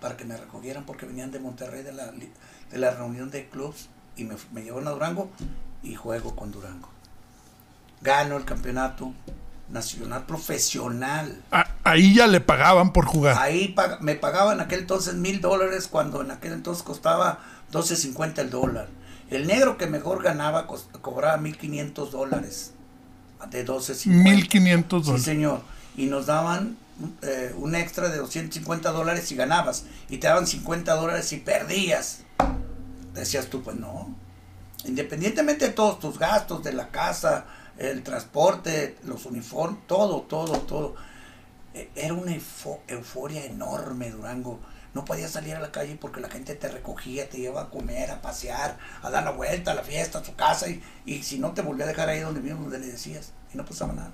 [0.01, 3.89] para que me recogieran porque venían de Monterrey de la, de la reunión de clubs
[4.15, 5.29] y me, me llevaron a Durango
[5.83, 6.89] y juego con Durango.
[8.01, 9.13] Gano el campeonato,
[9.69, 11.43] nacional profesional.
[11.83, 13.37] Ahí ya le pagaban por jugar.
[13.39, 17.39] Ahí me pagaban en aquel entonces mil dólares cuando en aquel entonces costaba
[17.71, 18.87] 12.50 el dólar.
[19.29, 20.67] El negro que mejor ganaba
[21.01, 22.73] cobraba 1.500 dólares
[23.49, 24.49] de 12.50.
[24.49, 25.23] 1.500 dólares.
[25.23, 25.61] Sí, señor.
[25.97, 26.77] Y nos daban
[27.21, 29.85] eh, un extra de 250 dólares si ganabas.
[30.09, 32.19] Y te daban 50 dólares si perdías.
[33.13, 34.15] Decías tú, pues no.
[34.85, 37.45] Independientemente de todos tus gastos, de la casa,
[37.77, 40.95] el transporte, los uniformes, todo, todo, todo.
[41.73, 42.35] Era una
[42.87, 44.59] euforia enorme, Durango.
[44.93, 48.11] No podías salir a la calle porque la gente te recogía, te llevaba a comer,
[48.11, 51.39] a pasear, a dar la vuelta a la fiesta, a su casa, y, y si
[51.39, 54.11] no te volvía a dejar ahí donde mismo donde le decías, y no pasaba nada.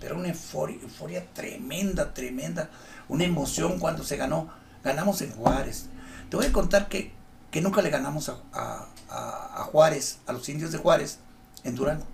[0.00, 2.68] Pero una euforia, tremenda, tremenda,
[3.08, 4.50] una emoción cuando se ganó.
[4.82, 5.86] Ganamos en Juárez.
[6.30, 7.12] Te voy a contar que,
[7.50, 11.18] que nunca le ganamos a, a, a Juárez, a los indios de Juárez,
[11.64, 12.06] en Durango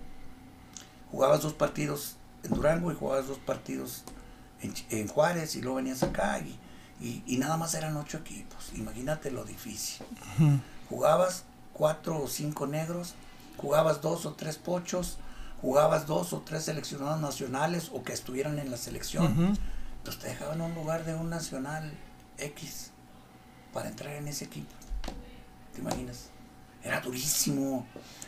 [1.15, 4.03] jugabas dos partidos en Durango y jugabas dos partidos
[4.61, 8.71] en, Juárez y luego venías acá y, y, nada más eran ocho equipos.
[8.75, 10.05] Imagínate lo difícil.
[10.89, 13.15] Jugabas cuatro o cinco negros,
[13.57, 15.17] jugabas dos o tres pochos,
[15.61, 19.57] jugabas dos o tres seleccionados nacionales o que estuvieran en la selección.
[20.03, 21.91] Pues te dejaban un lugar de un nacional
[22.37, 22.91] X
[23.73, 24.71] para entrar en ese equipo.
[25.73, 26.29] ¿Te imaginas?
[26.83, 27.85] Era durísimo.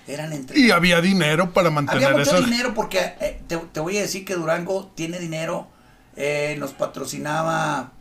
[0.08, 0.60] Eran entre...
[0.60, 4.36] Y había dinero para mantener Había mucho dinero porque eh, te, voy a decir que
[4.36, 5.68] Durango tiene dinero.
[6.18, 7.94] Eh, nos patrocinaba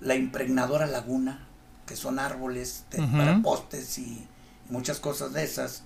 [0.00, 1.46] la impregnadora Laguna,
[1.86, 4.26] que son árboles para postes y,
[4.68, 5.84] muchas cosas de esas.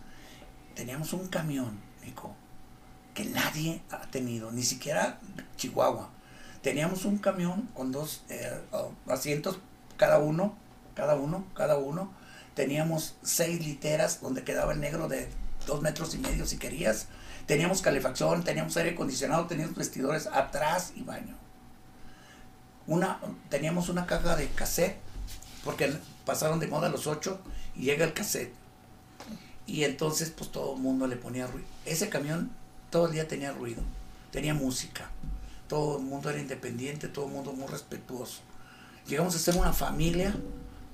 [0.75, 2.35] Teníamos un camión, Nico,
[3.13, 5.19] que nadie ha tenido, ni siquiera
[5.57, 6.11] Chihuahua.
[6.63, 8.61] Teníamos un camión con dos eh,
[9.09, 9.59] asientos
[9.97, 10.57] cada uno,
[10.95, 12.11] cada uno, cada uno
[12.55, 15.29] teníamos seis literas donde quedaba el negro de
[15.67, 17.09] dos metros y medio si querías.
[17.47, 21.44] Teníamos calefacción, teníamos aire acondicionado, teníamos vestidores atrás y baño.
[22.87, 23.19] Una,
[23.49, 24.97] teníamos una caja de cassette,
[25.65, 25.93] porque
[26.25, 27.41] pasaron de moda los ocho
[27.77, 28.53] y llega el cassette.
[29.67, 31.67] Y entonces pues todo el mundo le ponía ruido.
[31.87, 32.51] Ese camión
[32.91, 33.83] todo el día tenía ruido,
[34.31, 35.11] tenía música.
[35.69, 38.41] Todo el mundo era independiente, todo el mundo muy respetuoso.
[39.07, 40.35] Llegamos a ser una familia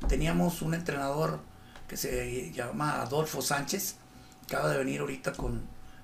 [0.09, 1.41] teníamos un entrenador
[1.89, 3.97] que se llama Adolfo Sánchez,
[4.45, 5.61] acaba de venir ahorita con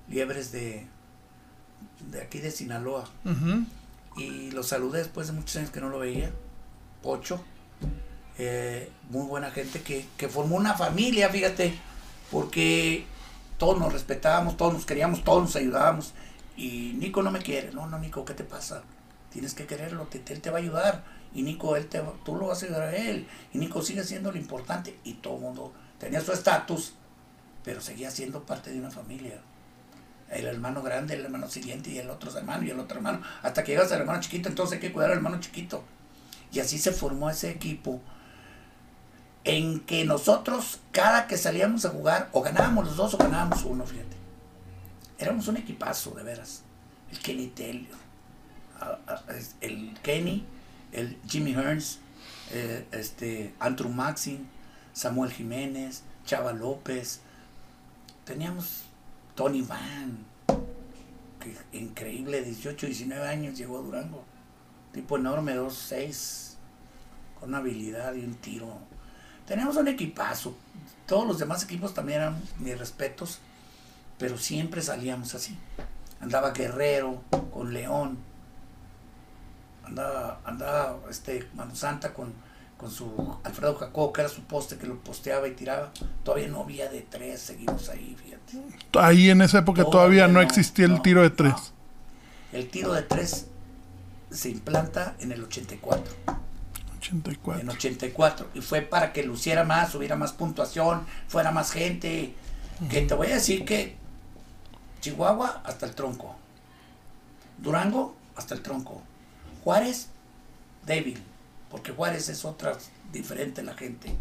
[0.09, 0.85] liebres de,
[2.11, 3.09] de aquí de Sinaloa.
[4.17, 6.31] Y lo saludé después de muchos años que no lo veía.
[7.01, 7.43] Pocho.
[8.39, 11.73] Eh, muy buena gente que, que formó una familia, fíjate,
[12.31, 13.05] porque
[13.57, 16.13] todos nos respetábamos, todos nos queríamos, todos nos ayudábamos.
[16.55, 17.71] Y Nico no me quiere.
[17.71, 18.83] No, no, Nico, ¿qué te pasa?
[19.31, 21.03] Tienes que quererlo, él te va a ayudar.
[21.33, 23.27] Y Nico, él te, tú lo vas a ayudar a él.
[23.53, 24.97] Y Nico sigue siendo lo importante.
[25.03, 26.93] Y todo el mundo tenía su estatus,
[27.63, 29.39] pero seguía siendo parte de una familia.
[30.29, 33.21] El hermano grande, el hermano siguiente y el otro hermano y el otro hermano.
[33.43, 35.83] Hasta que llegas al hermano chiquito, entonces hay que cuidar al hermano chiquito.
[36.51, 38.01] Y así se formó ese equipo
[39.43, 43.85] en que nosotros, cada que salíamos a jugar, o ganábamos los dos o ganábamos uno,
[43.85, 44.17] fíjate.
[45.19, 46.63] Éramos un equipazo, de veras.
[47.11, 47.97] El Kenny Taylor,
[49.61, 50.45] el Kenny,
[50.91, 51.99] el Jimmy Hearns,
[52.51, 54.45] eh, este, Andrew Maxim,
[54.93, 57.21] Samuel Jiménez, Chava López.
[58.25, 58.83] Teníamos
[59.37, 60.17] Tony Van,
[61.39, 64.25] que increíble, 18, 19 años llegó a Durango.
[64.91, 66.55] Tipo enorme, 2'6,
[67.39, 68.79] con una habilidad y un tiro
[69.45, 70.57] Teníamos un equipazo.
[71.05, 73.37] Todos los demás equipos también eran mis respetos,
[74.17, 75.55] pero siempre salíamos así.
[76.19, 77.21] Andaba Guerrero
[77.53, 78.17] con León.
[79.85, 82.33] Andaba, andaba este Mano Santa con,
[82.77, 85.91] con su Alfredo Jacob, que era su poste que lo posteaba y tiraba.
[86.23, 88.61] Todavía no había de tres, seguimos ahí, fíjate.
[88.99, 91.73] Ahí en esa época todavía, no, existía el tiro de tres.
[92.53, 93.47] El tiro de tres
[94.29, 96.13] se implanta en el 84.
[97.59, 98.49] En 84.
[98.53, 102.33] Y fue para que luciera más, hubiera más puntuación, fuera más gente.
[102.89, 103.95] Que te voy a decir que
[105.01, 106.35] Chihuahua hasta el tronco.
[107.57, 109.01] Durango hasta el tronco.
[109.63, 110.09] Juárez,
[110.85, 111.21] débil.
[111.69, 112.77] Porque Juárez es otra
[113.11, 114.15] diferente la gente.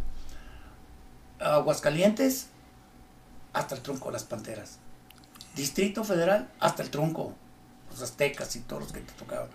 [1.39, 2.49] Aguascalientes,
[3.53, 4.79] hasta el tronco las panteras.
[5.55, 7.35] Distrito Federal, hasta el tronco.
[7.91, 9.49] Los aztecas y todos los que te tocaban.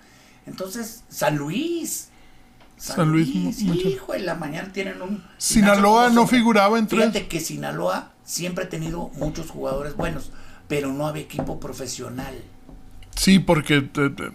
[0.46, 2.10] Entonces, San Luis,
[2.82, 5.24] San, Luis, hijo, en la mañana tienen un...
[5.38, 6.98] Sinaloa no figuraba entre...
[6.98, 10.32] Fíjate que Sinaloa siempre ha tenido muchos jugadores buenos,
[10.68, 12.42] pero no había equipo profesional.
[13.16, 13.88] Sí, porque,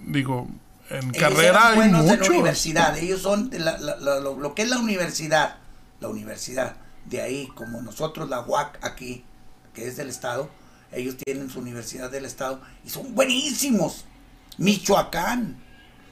[0.07, 0.47] digo,
[0.90, 2.12] en carrera hay muchos.
[2.12, 5.57] en la universidad, ellos son lo, que es la universidad,
[6.01, 6.77] la universidad.
[7.05, 9.25] De ahí, como nosotros, la UAC aquí,
[9.75, 10.51] que es del Estado,
[10.92, 14.05] ellos tienen su universidad del Estado y son buenísimos.
[14.59, 15.57] Michoacán,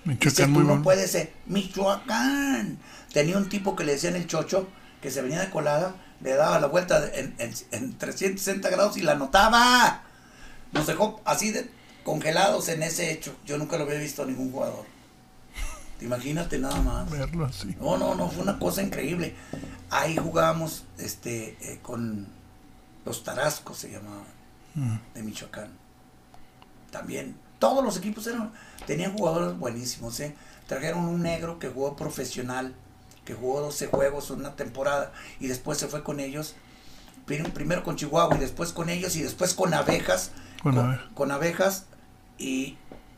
[0.05, 1.33] Michoacán muy no puede ser.
[1.47, 2.79] Michoacán.
[3.13, 4.69] Tenía un tipo que le decían el chocho,
[5.01, 9.15] que se venía de colada, le daba la vuelta en, en, 360 grados y la
[9.15, 10.03] notaba.
[10.73, 11.71] Nos dejó así de
[12.05, 13.35] congelados en ese hecho.
[13.45, 14.85] Yo nunca lo había visto a ningún jugador.
[16.01, 17.11] Imagínate nada más.
[17.11, 17.75] Verlo así.
[17.81, 19.35] No, no, no, fue una cosa increíble.
[19.91, 22.27] Ahí jugábamos este, eh, con
[23.05, 24.25] los Tarascos, se llamaban,
[24.75, 24.97] mm.
[25.15, 25.71] de Michoacán.
[26.91, 28.53] También todos los equipos eran,
[28.87, 30.21] tenían jugadores buenísimos.
[30.21, 30.35] ¿eh?
[30.67, 32.75] Trajeron un negro que jugó profesional,
[33.25, 36.55] que jugó 12 juegos una temporada y después se fue con ellos.
[37.25, 40.31] Primero con Chihuahua y después con ellos y después con abejas.
[41.15, 41.87] Con, abejas
[42.39, 42.77] y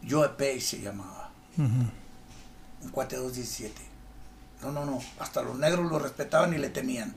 [0.09, 1.31] Joe Pay se llamaba.
[1.57, 3.75] Un cuate 217.
[4.63, 5.01] No, no, no.
[5.19, 7.15] Hasta los negros lo respetaban y le temían.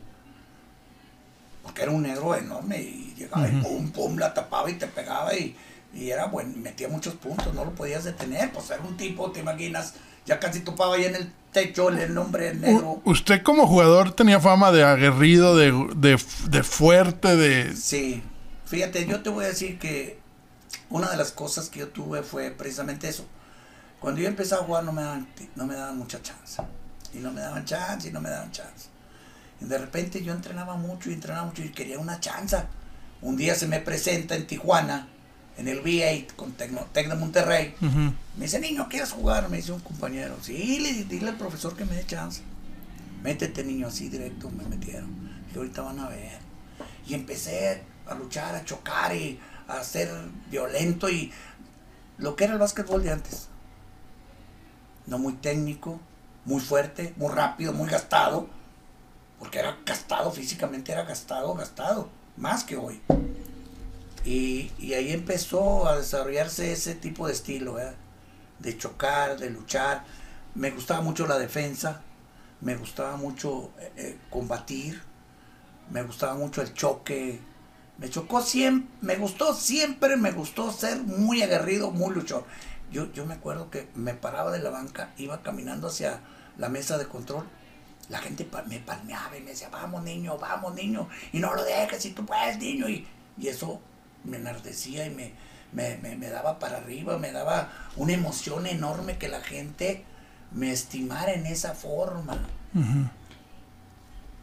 [1.64, 5.36] Porque era un negro enorme y llegaba y pum, pum, la tapaba y te pegaba
[5.36, 5.56] y
[5.94, 9.40] y era bueno, metía muchos puntos, no lo podías detener, pues era un tipo, te
[9.40, 13.02] imaginas, ya casi topaba ahí en el techo el nombre negro.
[13.06, 17.76] usted como jugador tenía fama de aguerrido, de, de, fuerte, de...
[17.76, 18.22] Sí,
[18.66, 20.20] fíjate, yo te voy a decir que
[20.90, 23.26] una de las cosas que yo tuve fue precisamente eso.
[24.00, 26.62] Cuando yo empecé a jugar no me daban, no me daban mucha chance.
[27.14, 28.88] Y no me daban chance y no me daban chance.
[29.62, 32.58] Y de repente yo entrenaba mucho y entrenaba mucho y quería una chance.
[33.22, 35.08] Un día se me presenta en Tijuana
[35.58, 37.76] en el V8 con Tecno, Monterrey.
[38.38, 39.50] Me dice, niño, ¿quieres jugar?
[39.50, 40.38] Me dice un compañero.
[40.42, 40.54] Sí,
[41.10, 42.42] dile al profesor que me dé chance.
[43.22, 45.10] Métete, niño, así directo me metieron.
[45.54, 46.40] Y ahorita van a ver.
[47.06, 49.38] Y empecé a luchar, a chocar y
[49.70, 50.10] a ser
[50.50, 51.32] violento y
[52.18, 53.48] lo que era el básquetbol de antes.
[55.06, 56.00] No muy técnico,
[56.46, 58.48] muy fuerte, muy rápido, muy gastado.
[59.38, 62.10] Porque era gastado, físicamente era gastado, gastado.
[62.36, 63.02] Más que hoy.
[64.26, 67.78] Y, ahí empezó a desarrollarse ese tipo de estilo,
[68.60, 70.04] de chocar, de luchar.
[70.56, 72.02] Me gustaba mucho la defensa,
[72.60, 75.02] me gustaba mucho eh, eh, combatir,
[75.90, 77.40] me gustaba mucho el choque.
[78.00, 82.44] Me chocó siempre, me gustó siempre, me gustó ser muy aguerrido, muy luchón.
[82.92, 86.22] Yo, yo me acuerdo que me paraba de la banca, iba caminando hacia
[86.58, 87.46] la mesa de control
[88.10, 92.02] la gente me palmeaba y me decía, vamos niño, vamos niño, y no lo dejes,
[92.02, 93.08] si tú puedes niño, y,
[93.38, 93.80] y eso
[94.24, 95.34] me enardecía y me,
[95.72, 100.04] me, daba para arriba, me daba una emoción enorme que la gente
[100.52, 102.40] me estimara en esa forma.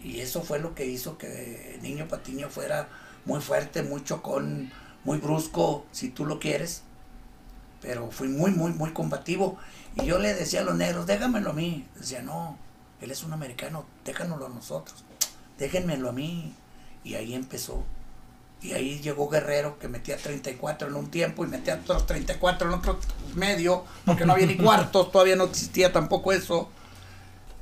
[0.03, 2.89] Y eso fue lo que hizo que Niño Patiño fuera
[3.27, 4.73] muy fuerte, muy chocón,
[5.05, 6.83] muy brusco, si tú lo quieres.
[7.83, 9.59] Pero fui muy, muy, muy combativo.
[9.97, 11.87] Y yo le decía a los negros, déjamelo a mí.
[11.97, 12.57] Decía, no,
[13.01, 15.05] él es un americano, déjanoslo a nosotros.
[15.59, 16.55] Déjenmelo a mí.
[17.05, 17.85] Y ahí empezó.
[18.63, 22.75] Y ahí llegó Guerrero, que metía 34 en un tiempo y metía otros 34 en
[22.75, 22.99] otro
[23.35, 26.71] medio, porque no había ni cuartos, todavía no existía tampoco eso.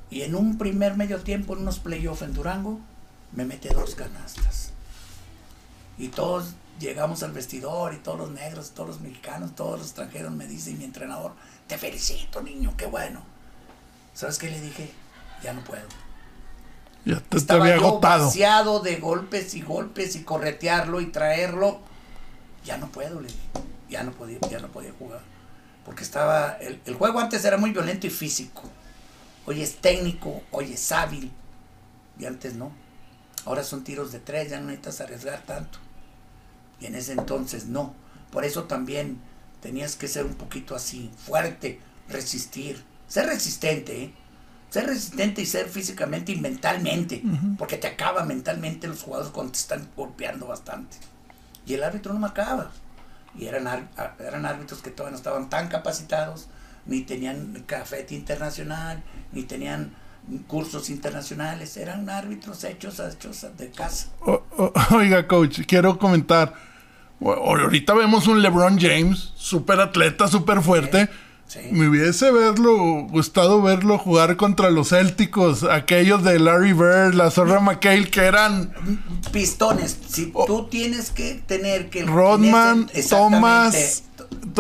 [0.09, 2.79] Y en un primer medio tiempo, en unos playoffs en Durango,
[3.33, 4.74] me mete dos canastas.
[5.99, 10.33] Y todos llegamos al vestidor y todos los negros, todos los mexicanos, todos los extranjeros
[10.33, 11.33] me dicen, mi entrenador,
[11.67, 13.23] te felicito niño, qué bueno.
[14.15, 14.91] ¿Sabes qué le dije?
[15.43, 15.83] Ya no puedo.
[17.05, 18.27] Ya te, Estaba había agotado.
[18.27, 21.81] vaciado de golpes y golpes y corretearlo y traerlo.
[22.65, 23.41] Ya no puedo, le dije.
[23.91, 25.21] Ya no podía, ya no podía jugar.
[25.85, 26.53] Porque estaba.
[26.61, 28.63] El, el juego antes era muy violento y físico.
[29.47, 31.31] Hoy es técnico, hoy es hábil.
[32.19, 32.73] Y antes no.
[33.45, 35.79] Ahora son tiros de tres, ya no necesitas arriesgar tanto.
[36.81, 37.95] Y en ese entonces no.
[38.31, 39.19] Por eso también
[39.61, 42.83] tenías que ser un poquito así, fuerte, resistir.
[43.09, 44.15] Ser resistente, ¿eh?
[44.71, 47.23] Ser resistente y ser físicamente y mentalmente.
[47.59, 50.97] Porque te acaba mentalmente los jugadores cuando te están golpeando bastante.
[51.65, 52.73] Y el árbitro no me acaba.
[53.39, 56.49] Y eran, eran árbitros que todavía no estaban tan capacitados,
[56.87, 59.95] ni tenían cafete internacional, ni tenían
[60.47, 64.09] cursos internacionales, eran árbitros hechos, hechos de casa.
[64.91, 66.55] oiga, coach, quiero comentar.
[67.21, 71.09] Ahorita vemos un LeBron James, súper atleta, súper fuerte.
[71.71, 77.61] Me hubiese verlo, gustado verlo jugar contra los Célticos, aquellos de Larry Bird, la Zorra
[77.61, 78.75] McHale, que eran
[79.31, 79.97] pistones.
[80.09, 84.03] Si tú tienes que tener que Rodman, Thomas,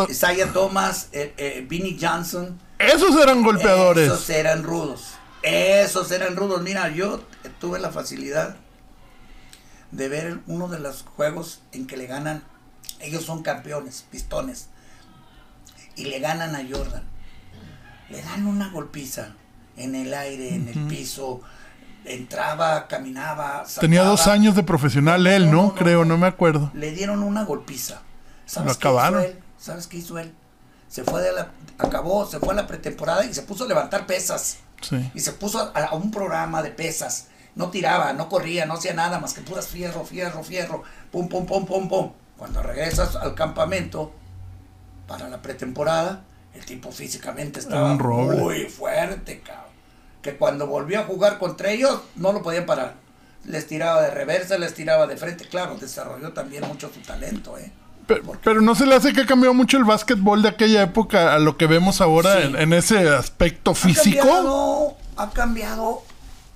[0.08, 2.60] Isaiah Thomas, eh, eh, Vinnie Johnson.
[2.78, 4.06] Esos eran golpeadores.
[4.06, 5.13] Esos eran rudos.
[5.44, 6.62] Esos eran rudos.
[6.62, 7.22] Mira, yo
[7.60, 8.56] tuve la facilidad
[9.90, 12.42] de ver uno de los juegos en que le ganan,
[12.98, 14.68] ellos son campeones, pistones,
[15.96, 17.02] y le ganan a Jordan.
[18.08, 19.34] Le dan una golpiza
[19.76, 21.42] en el aire, en el piso,
[22.06, 23.64] entraba, caminaba.
[23.80, 25.74] Tenía dos años de profesional él, ¿no?
[25.74, 26.70] Creo, no me acuerdo.
[26.72, 28.00] Le dieron una golpiza.
[28.46, 29.20] ¿Sabes Lo acabaron.
[29.22, 29.44] Qué hizo él?
[29.58, 30.32] ¿Sabes qué hizo él?
[30.88, 34.06] Se fue de la, acabó, se fue a la pretemporada y se puso a levantar
[34.06, 34.58] pesas.
[35.14, 37.28] Y se puso a, un programa de pesas.
[37.54, 41.46] No tiraba, no corría, no hacía nada más que puras fierro, fierro, fierro, pum, pum,
[41.46, 42.12] pum, pum, pum.
[42.36, 44.12] Cuando regresas al campamento
[45.06, 49.64] para la pretemporada, el tipo físicamente estaba muy fuerte, cabrón.
[50.22, 52.94] Que cuando volvió a jugar contra ellos, no lo podían parar.
[53.44, 55.46] Les tiraba de reversa, les tiraba de frente.
[55.46, 57.70] Claro, desarrolló también mucho su talento, ¿eh?
[58.06, 61.38] Pero, no se le hace que ha cambiado mucho el básquetbol de aquella época a
[61.38, 64.22] lo que vemos ahora en, ese aspecto físico.
[64.22, 66.02] Ha cambiado, ha cambiado,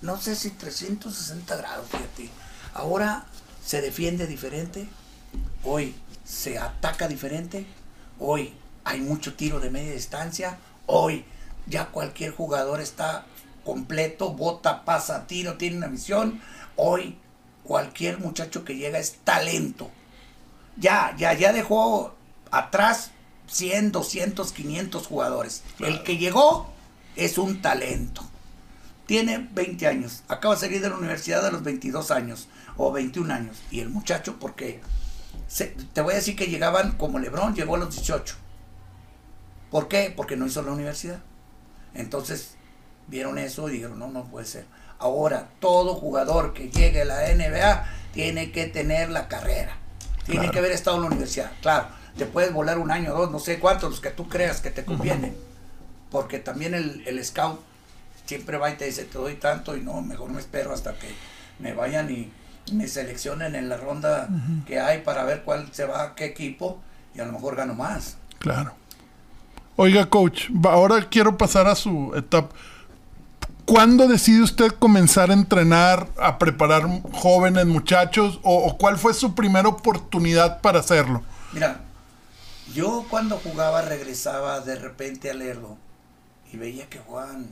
[0.02, 2.30] no sé si 360 grados, fíjate.
[2.74, 3.24] Ahora
[3.64, 4.88] se defiende diferente,
[5.64, 7.66] hoy se ataca diferente,
[8.18, 8.52] hoy
[8.84, 11.24] hay mucho tiro de media distancia, hoy
[11.66, 13.26] ya cualquier jugador está
[13.64, 16.40] completo, bota, pasa, tiro, tiene una misión,
[16.76, 17.16] hoy
[17.64, 19.90] cualquier muchacho que llega es talento
[20.78, 22.14] ya, ya, ya dejó
[22.50, 23.10] atrás
[23.48, 25.62] 100, 200, 500 jugadores.
[25.80, 26.70] El que llegó
[27.16, 28.22] es un talento.
[29.06, 33.32] Tiene 20 años, acaba de salir de la universidad a los 22 años o 21
[33.32, 33.56] años.
[33.70, 34.80] Y el muchacho, porque
[35.94, 38.36] te voy a decir que llegaban como Lebron, llegó a los 18.
[39.70, 40.12] ¿Por qué?
[40.14, 41.20] Porque no hizo la universidad.
[41.94, 42.56] Entonces
[43.06, 44.66] vieron eso y dijeron, no, no puede ser.
[44.98, 49.78] Ahora, todo jugador que llegue a la NBA tiene que tener la carrera
[50.28, 51.50] tiene que haber estado en la universidad.
[51.62, 54.70] Claro, te puedes volar un año, dos, no sé cuántos, los que tú creas que
[54.70, 55.36] te convienen.
[56.10, 57.60] Porque también el, el scout
[58.24, 61.08] siempre va y te dice, te doy tanto y no, mejor me espero hasta que
[61.58, 62.30] me vayan y
[62.72, 64.28] me seleccionen en la ronda
[64.66, 66.78] que hay para ver cuál se va a qué equipo
[67.14, 68.18] y a lo mejor gano más.
[68.38, 68.74] Claro.
[69.76, 72.54] Oiga, coach, ahora quiero pasar a su etapa.
[73.68, 78.40] ¿Cuándo decide usted comenzar a entrenar, a preparar jóvenes muchachos?
[78.42, 81.22] O, cuál fue su primera oportunidad para hacerlo?
[81.52, 81.82] Mira,
[82.72, 85.76] yo cuando jugaba regresaba de repente a leerlo
[86.50, 87.46] y veía que jugaban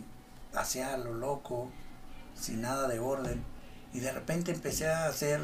[0.54, 1.70] hacia lo loco,
[2.34, 3.44] sin nada de orden.
[3.92, 5.42] Y de repente empecé a hacer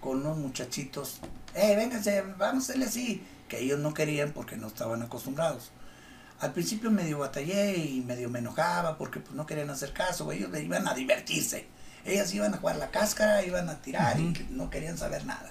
[0.00, 1.20] con unos muchachitos,
[1.54, 5.72] eh, vénganse, vamos a hacerle así, que ellos no querían porque no estaban acostumbrados.
[6.40, 10.50] Al principio medio batallé y medio me enojaba porque pues no querían hacer caso, ellos
[10.58, 11.66] iban a divertirse.
[12.04, 15.50] Ellas iban a jugar la cáscara, iban a tirar y no querían saber nada.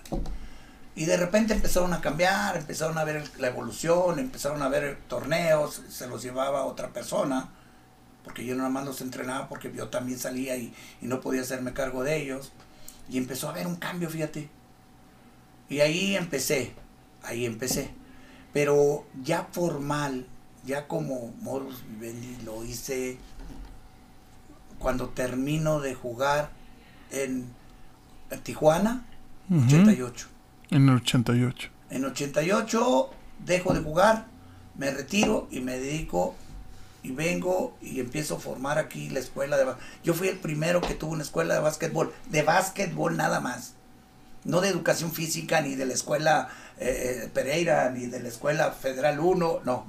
[0.96, 5.82] Y de repente empezaron a cambiar, empezaron a ver la evolución, empezaron a ver torneos,
[5.90, 7.50] se los llevaba otra persona,
[8.24, 11.74] porque yo nada más los entrenaba porque yo también salía y, y no podía hacerme
[11.74, 12.54] cargo de ellos.
[13.10, 14.50] Y empezó a haber un cambio, fíjate.
[15.68, 16.74] Y ahí empecé,
[17.24, 17.92] ahí empecé.
[18.54, 20.28] Pero ya formal,
[20.66, 23.18] ya como Morus Vivendi lo hice
[24.80, 26.50] cuando termino de jugar
[27.12, 27.54] en,
[28.44, 29.06] Tijuana,
[29.50, 30.28] 88.
[30.72, 31.70] En el 88.
[31.90, 33.10] En 88
[33.46, 34.26] dejo de jugar,
[34.78, 36.36] me retiro y me dedico
[37.04, 39.66] y vengo y empiezo a formar aquí la escuela de
[40.04, 43.76] Yo fui el primero que tuvo una escuela de básquetbol, de básquetbol nada más.
[44.46, 48.72] No de educación física, ni de la escuela eh, eh, Pereira, ni de la escuela
[48.72, 49.86] Federal 1, no.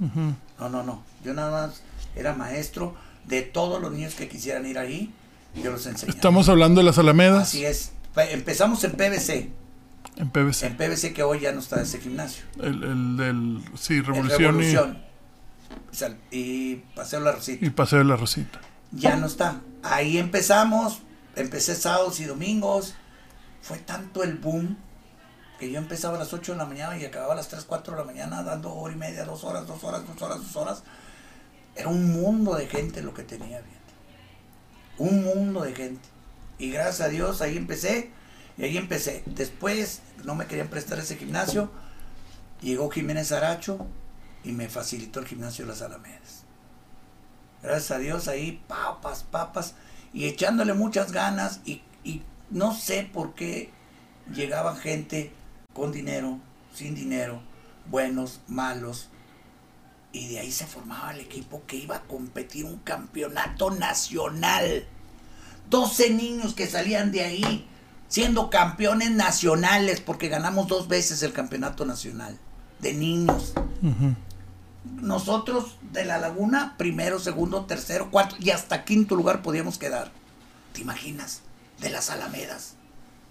[0.59, 1.03] No, no, no.
[1.23, 1.81] Yo nada más
[2.15, 2.95] era maestro
[3.25, 5.13] de todos los niños que quisieran ir ahí,
[5.55, 6.15] yo los enseñaba.
[6.15, 7.49] Estamos hablando de las Alamedas.
[7.49, 7.91] Así es.
[8.15, 9.49] Empezamos en PBC.
[10.17, 10.63] En PBC.
[10.63, 12.43] En PBC que hoy ya no está ese gimnasio.
[12.59, 14.97] El, el del, sí, Revolución.
[16.31, 16.37] Y...
[16.37, 17.65] y Paseo La Rosita.
[17.65, 18.59] Y Paseo La Rosita.
[18.91, 19.61] Ya no está.
[19.83, 21.01] Ahí empezamos.
[21.35, 22.95] Empecé sábados y domingos.
[23.61, 24.77] Fue tanto el boom
[25.59, 27.93] que yo empezaba a las 8 de la mañana y acababa a las 3, 4
[27.93, 30.83] de la mañana dando hora y media, dos horas, dos horas, dos horas, dos horas.
[31.75, 33.77] Era un mundo de gente lo que tenía, bien.
[34.97, 36.07] Un mundo de gente.
[36.59, 38.11] Y gracias a Dios ahí empecé.
[38.57, 39.23] Y ahí empecé.
[39.25, 41.71] Después no me querían prestar ese gimnasio.
[42.61, 43.85] Llegó Jiménez Aracho
[44.43, 46.43] y me facilitó el gimnasio de las Alamedas.
[47.61, 49.75] Gracias a Dios ahí, papas, papas.
[50.13, 51.61] Y echándole muchas ganas.
[51.65, 51.83] Y
[52.49, 53.71] no sé por qué
[54.33, 55.31] llegaban gente
[55.73, 56.39] con dinero,
[56.73, 57.41] sin dinero,
[57.89, 59.09] buenos, malos,
[60.11, 64.85] y de ahí se formaba el equipo que iba a competir un campeonato nacional.
[65.69, 67.67] 12 niños que salían de ahí
[68.07, 72.37] siendo campeones nacionales porque ganamos dos veces el campeonato nacional
[72.79, 73.53] de niños.
[74.85, 80.11] Nosotros de la laguna, primero, segundo, tercero, cuarto y hasta quinto lugar podíamos quedar.
[80.73, 81.41] ¿Te imaginas?
[81.79, 82.75] De las alamedas,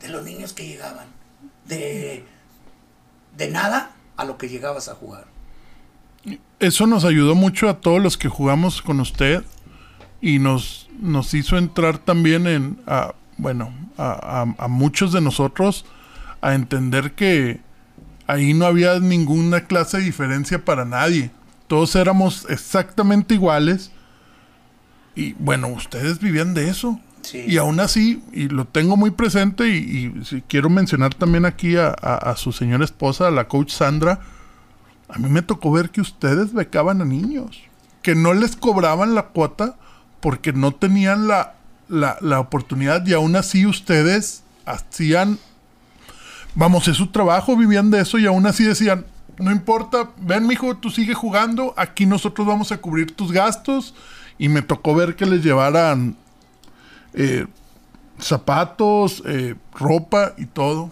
[0.00, 1.06] de los niños que llegaban,
[1.66, 2.24] de,
[3.36, 5.26] de nada a lo que llegabas a jugar
[6.58, 9.44] eso nos ayudó mucho a todos los que jugamos con usted
[10.20, 15.84] y nos, nos hizo entrar también en, a, bueno, a, a, muchos de nosotros
[16.40, 17.60] a entender que
[18.26, 21.30] ahí no había ninguna clase de diferencia para nadie.
[21.66, 23.90] Todos éramos exactamente iguales.
[25.14, 27.00] Y bueno, ustedes vivían de eso.
[27.34, 31.88] Y aún así, y lo tengo muy presente, y, y quiero mencionar también aquí a,
[31.90, 34.20] a, su señora esposa, la coach Sandra,
[35.08, 37.60] a mí me tocó ver que ustedes becaban a niños,
[38.02, 39.76] que no les cobraban la cuota
[40.20, 41.54] porque no tenían la,
[41.88, 45.38] la, oportunidad y aún así ustedes hacían,
[46.54, 49.06] vamos, es su trabajo, vivían de eso y aún así decían,
[49.38, 53.94] no importa, ven mijo, tú sigue jugando, aquí nosotros vamos a cubrir tus gastos
[54.38, 56.16] y me tocó ver que les llevaran
[57.16, 57.46] eh,
[58.20, 60.90] zapatos, eh, ropa y todo,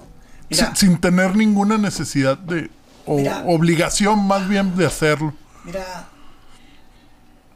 [0.74, 2.70] sin tener ninguna necesidad de,
[3.06, 5.34] o obligación más bien de hacerlo.
[5.64, 6.08] Mira,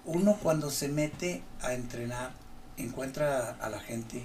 [0.04, 2.32] uno cuando se mete a entrenar,
[2.76, 4.24] encuentra a la gente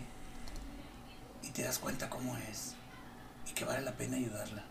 [1.42, 2.76] y te das cuenta cómo es
[3.50, 4.64] y que vale la pena ayudarla.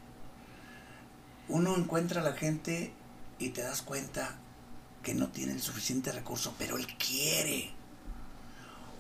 [1.49, 2.93] Uno encuentra a la gente
[3.39, 4.37] y te das cuenta
[5.03, 7.73] que no tiene el suficiente recurso, pero él quiere.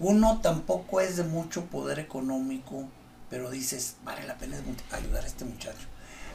[0.00, 2.88] Uno tampoco es de mucho poder económico,
[3.30, 4.56] pero dices, vale la pena
[4.90, 5.86] ayudar a este muchacho.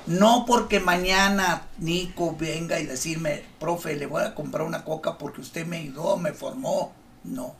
[0.08, 5.42] No porque mañana Nico venga y decirme, profe, le voy a comprar una coca porque
[5.42, 6.94] usted me ayudó, me formó.
[7.26, 7.56] No.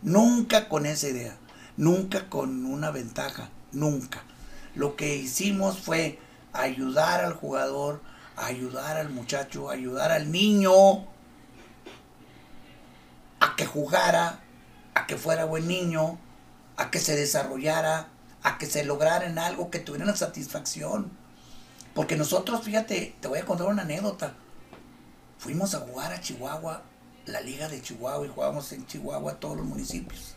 [0.00, 1.36] Nunca con esa idea.
[1.76, 3.48] Nunca con una ventaja.
[3.72, 4.22] Nunca.
[4.76, 6.20] Lo que hicimos fue
[6.52, 8.00] ayudar al jugador,
[8.36, 10.98] ayudar al muchacho, ayudar al niño
[13.40, 14.43] a que jugara,
[14.94, 16.18] a que fuera buen niño,
[16.76, 18.08] a que se desarrollara,
[18.42, 21.10] a que se lograra en algo, que tuviera satisfacción
[21.94, 24.34] porque nosotros, fíjate, te voy a contar una anécdota.
[25.38, 26.82] Fuimos a jugar a Chihuahua,
[27.26, 30.34] la liga de Chihuahua, y jugábamos en Chihuahua todos los municipios.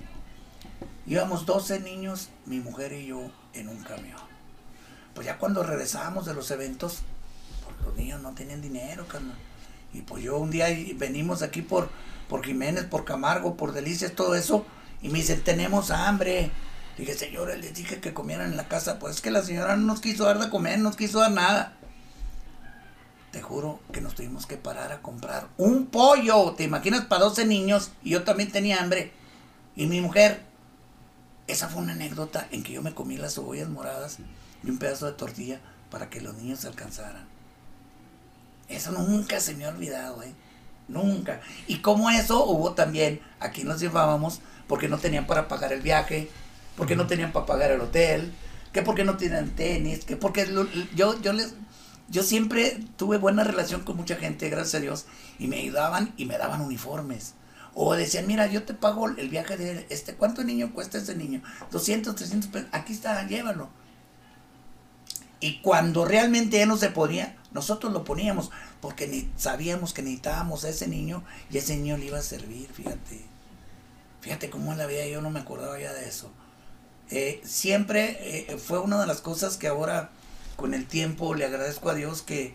[1.08, 4.20] Íbamos 12 niños, mi mujer y yo, en un camión.
[5.16, 7.00] Pues ya cuando regresábamos de los eventos,
[7.64, 9.38] pues los niños no tenían dinero, carnal.
[9.94, 11.90] Y pues yo un día venimos aquí por,
[12.28, 14.66] por Jiménez, por Camargo, por Delicias, todo eso,
[15.02, 16.52] y me dicen, tenemos hambre.
[16.98, 18.98] Dije, señora, les dije que comieran en la casa.
[19.00, 21.32] Pues es que la señora no nos quiso dar de comer, no nos quiso dar
[21.32, 21.74] nada.
[23.32, 26.54] te juro que nos tuvimos que parar a comprar un pollo.
[26.54, 27.92] ¿Te imaginas para 12 niños?
[28.04, 29.12] Y yo también tenía hambre.
[29.76, 30.42] Y mi mujer,
[31.46, 34.18] esa fue una anécdota en que yo me comí las cebollas moradas
[34.64, 35.60] y un pedazo de tortilla
[35.92, 37.28] para que los niños se alcanzaran.
[38.70, 40.34] Eso nunca se me ha olvidado, ¿eh?
[40.88, 41.42] Nunca.
[41.68, 46.30] Y como eso hubo también, aquí nos llevábamos porque no tenían para pagar el viaje,
[46.76, 48.34] porque no tenían para pagar el hotel,
[48.72, 50.48] que porque no tienen tenis, que porque
[50.96, 51.56] yo, yo les,
[52.10, 55.06] yo siempre tuve buena relación con mucha gente, gracias a Dios,
[55.40, 57.34] y me ayudaban y me daban uniformes.
[57.74, 61.42] O decían, mira, yo te pago el viaje de este, ¿cuánto niño cuesta ese niño?
[61.72, 63.70] 200, 300 pesos, aquí está, llévalo.
[65.40, 68.52] Y cuando realmente ya no se podía, nosotros lo poníamos,
[68.82, 73.26] porque sabíamos que necesitábamos a ese niño y ese niño le iba a servir, fíjate.
[74.22, 76.30] Fíjate cómo la vida, yo no me acordaba ya de eso.
[77.10, 80.12] Eh, siempre eh, fue una de las cosas que ahora
[80.56, 82.54] con el tiempo le agradezco a Dios que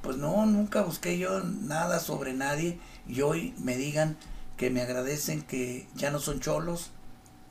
[0.00, 2.78] pues no, nunca busqué yo nada sobre nadie
[3.08, 4.16] y hoy me digan
[4.56, 6.92] que me agradecen que ya no son cholos,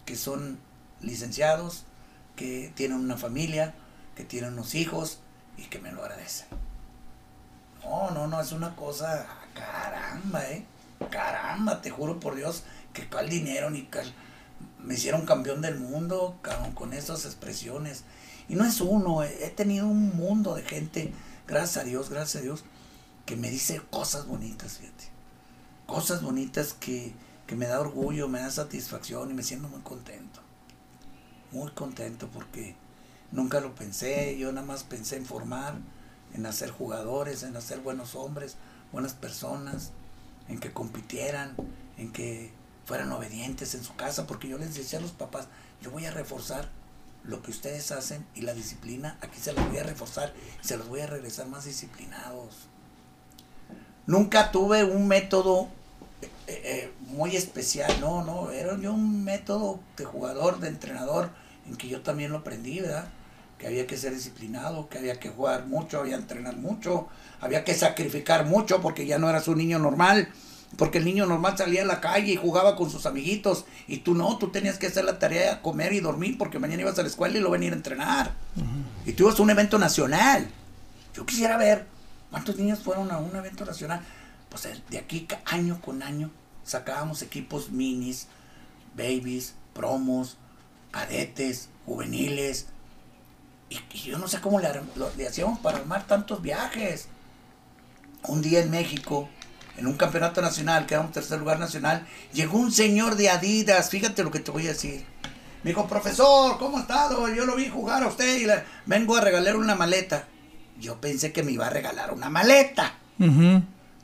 [0.05, 0.59] que son
[1.01, 1.83] licenciados,
[2.37, 3.73] que tienen una familia,
[4.15, 5.19] que tienen unos hijos
[5.57, 6.47] y que me lo agradecen.
[7.85, 10.65] No, no, no, es una cosa, caramba, eh.
[11.11, 12.63] Caramba, te juro por Dios
[12.93, 14.11] que cuál dinero ni cuál
[14.79, 16.39] me hicieron campeón del mundo
[16.73, 18.03] con esas expresiones.
[18.47, 21.13] Y no es uno, he tenido un mundo de gente,
[21.47, 22.63] gracias a Dios, gracias a Dios,
[23.25, 25.05] que me dice cosas bonitas, fíjate.
[25.85, 27.13] Cosas bonitas que,
[27.45, 30.41] que me da orgullo, me da satisfacción y me siento muy contento.
[31.51, 32.75] Muy contento porque
[33.31, 35.75] nunca lo pensé, yo nada más pensé en formar,
[36.35, 38.55] en hacer jugadores, en hacer buenos hombres,
[38.91, 39.91] buenas personas,
[40.49, 41.55] en que compitieran,
[41.97, 42.51] en que
[42.85, 45.47] fueran obedientes en su casa, porque yo les decía a los papás,
[45.81, 46.69] yo voy a reforzar
[47.23, 50.77] lo que ustedes hacen y la disciplina, aquí se los voy a reforzar y se
[50.77, 52.67] los voy a regresar más disciplinados.
[54.05, 55.69] Nunca tuve un método
[56.21, 61.29] eh, eh, muy especial, no, no, era yo un método de jugador, de entrenador,
[61.67, 63.07] en que yo también lo aprendí, ¿verdad?
[63.57, 67.07] Que había que ser disciplinado, que había que jugar mucho, había que entrenar mucho,
[67.39, 70.29] había que sacrificar mucho porque ya no eras un niño normal
[70.77, 73.65] porque el niño normal salía a la calle y jugaba con sus amiguitos.
[73.87, 76.99] Y tú no, tú tenías que hacer la tarea, comer y dormir porque mañana ibas
[76.99, 78.33] a la escuela y lo venir a entrenar.
[79.05, 80.47] Y tú ibas a un evento nacional.
[81.13, 81.85] Yo quisiera ver
[82.29, 84.01] cuántos niños fueron a un evento nacional.
[84.49, 86.29] Pues eh, de aquí año con año
[86.63, 88.27] sacábamos equipos minis,
[88.95, 90.37] babies, promos,
[90.91, 92.67] cadetes, juveniles.
[93.93, 94.69] Y, yo no sé cómo le,
[95.17, 97.07] le hacíamos para armar tantos viajes.
[98.27, 99.29] Un día en México
[99.77, 104.31] en un campeonato nacional, quedamos tercer lugar nacional, llegó un señor de Adidas, fíjate lo
[104.31, 105.05] que te voy a decir.
[105.63, 107.27] Me dijo, profesor, ¿cómo ha estado?
[107.33, 110.27] Yo lo vi jugar a usted y le vengo a regalar una maleta.
[110.79, 112.93] Yo pensé que me iba a regalar una maleta.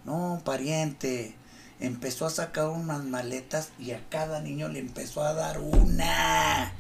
[0.03, 1.35] No, pariente.
[1.79, 6.73] Empezó a sacar unas maletas y a cada niño le empezó a dar una.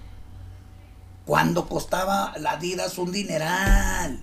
[1.25, 4.19] Cuando costaba la Adidas un dineral.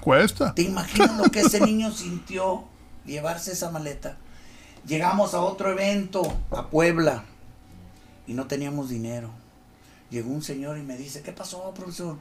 [0.00, 0.54] Cuesta.
[0.54, 2.66] ¿Te imaginas lo que ese niño sintió
[3.04, 4.16] llevarse esa maleta.
[4.86, 7.24] Llegamos a otro evento, a Puebla,
[8.26, 9.30] y no teníamos dinero.
[10.10, 12.18] Llegó un señor y me dice, ¿qué pasó, profesor?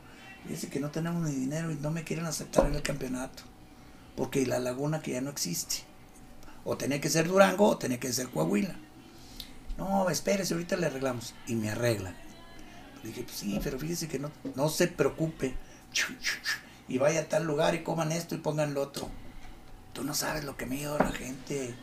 [0.47, 3.43] dice que no tenemos ni dinero y no me quieren aceptar en el campeonato.
[4.15, 5.83] Porque la laguna que ya no existe.
[6.63, 8.75] O tenía que ser Durango o tenía que ser Coahuila.
[9.77, 11.35] No, espérese, ahorita le arreglamos.
[11.47, 12.15] Y me arreglan.
[13.03, 15.55] Dije, pues sí, pero fíjese que no, no se preocupe.
[16.87, 19.09] Y vaya a tal lugar y coman esto y pongan lo otro.
[19.93, 21.73] Tú no sabes lo que me dio la gente.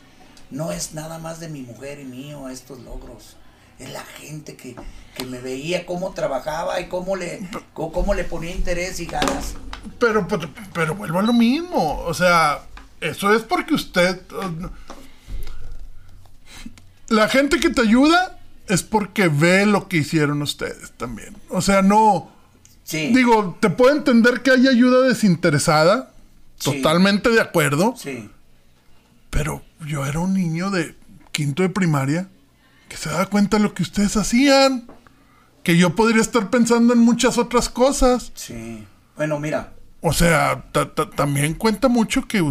[0.49, 3.37] No es nada más de mi mujer y mío estos logros.
[3.77, 4.75] Es la gente que,
[5.25, 9.55] me veía cómo trabajaba y cómo le, cómo le ponía interés y ganas.
[9.99, 12.01] Pero, pero, pero vuelvo a lo mismo.
[12.01, 12.61] O sea,
[12.99, 14.21] eso es porque usted...
[17.07, 18.38] La gente que te ayuda
[18.69, 21.35] es porque ve lo que hicieron ustedes también.
[21.49, 22.31] O sea, no...
[22.83, 23.11] Sí.
[23.13, 26.11] Digo, te puedo entender que hay ayuda desinteresada,
[26.63, 27.93] Totalmente de acuerdo.
[27.97, 28.29] Sí.
[29.29, 30.95] Pero yo era un niño de
[31.31, 32.27] quinto de primaria
[32.87, 34.87] que se daba cuenta de lo que ustedes hacían.
[35.63, 38.31] Que yo podría estar pensando en muchas otras cosas.
[38.35, 38.85] Sí.
[39.15, 39.73] Bueno, mira.
[40.01, 40.71] O sea,
[41.15, 42.41] también cuenta mucho que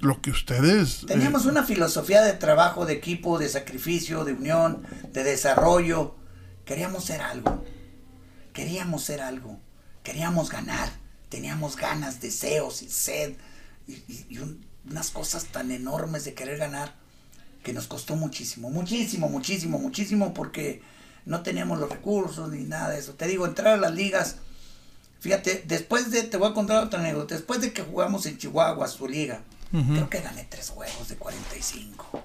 [0.00, 1.04] lo que ustedes...
[1.04, 4.82] Eh, Teníamos una filosofía de trabajo, de equipo, de sacrificio, de unión,
[5.12, 6.16] de desarrollo.
[6.64, 7.64] Queríamos ser algo.
[8.52, 9.60] Queríamos ser algo.
[10.02, 10.90] Queríamos ganar.
[11.28, 13.34] Teníamos ganas, deseos y sed
[13.88, 14.38] y,
[14.88, 16.94] unas cosas tan enormes de querer ganar
[17.62, 20.80] que nos costó muchísimo, muchísimo, muchísimo, muchísimo porque
[21.26, 23.14] no teníamos los recursos ni nada de eso.
[23.14, 24.36] Te digo, entrar a las ligas,
[25.20, 28.88] fíjate, después de, te voy a contar otra anécdota, después de que jugamos en Chihuahua
[28.88, 32.24] su liga, Creo que gané tres juegos de 45.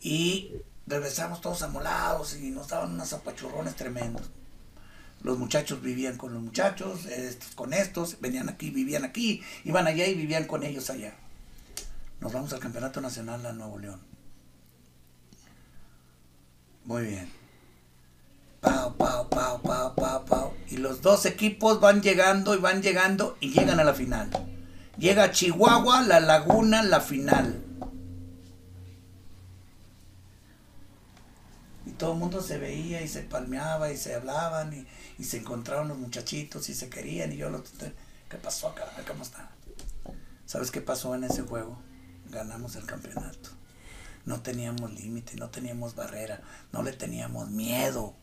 [0.00, 0.52] Y
[0.86, 4.30] regresamos todos amolados y nos daban unos apachurrones tremendos.
[5.22, 10.06] Los muchachos vivían con los muchachos, estos con estos, venían aquí, vivían aquí, iban allá
[10.06, 11.14] y vivían con ellos allá.
[12.20, 14.00] Nos vamos al Campeonato Nacional a Nuevo León.
[16.84, 17.35] Muy bien.
[18.66, 20.54] Pau, pau, pau, pau, pau, pau.
[20.68, 24.28] Y los dos equipos van llegando y van llegando y llegan a la final.
[24.98, 27.62] Llega Chihuahua, La Laguna, la final.
[31.86, 34.84] Y todo el mundo se veía y se palmeaba y se hablaban
[35.16, 37.62] y, se encontraban los muchachitos y se querían y yo lo...
[37.62, 38.86] ¿Qué pasó acá?
[39.06, 39.48] ¿Cómo está?
[40.44, 41.78] ¿Sabes qué pasó en ese juego?
[42.30, 43.50] Ganamos el campeonato.
[44.24, 46.40] No teníamos límite, no teníamos barrera,
[46.72, 48.16] no le teníamos miedo.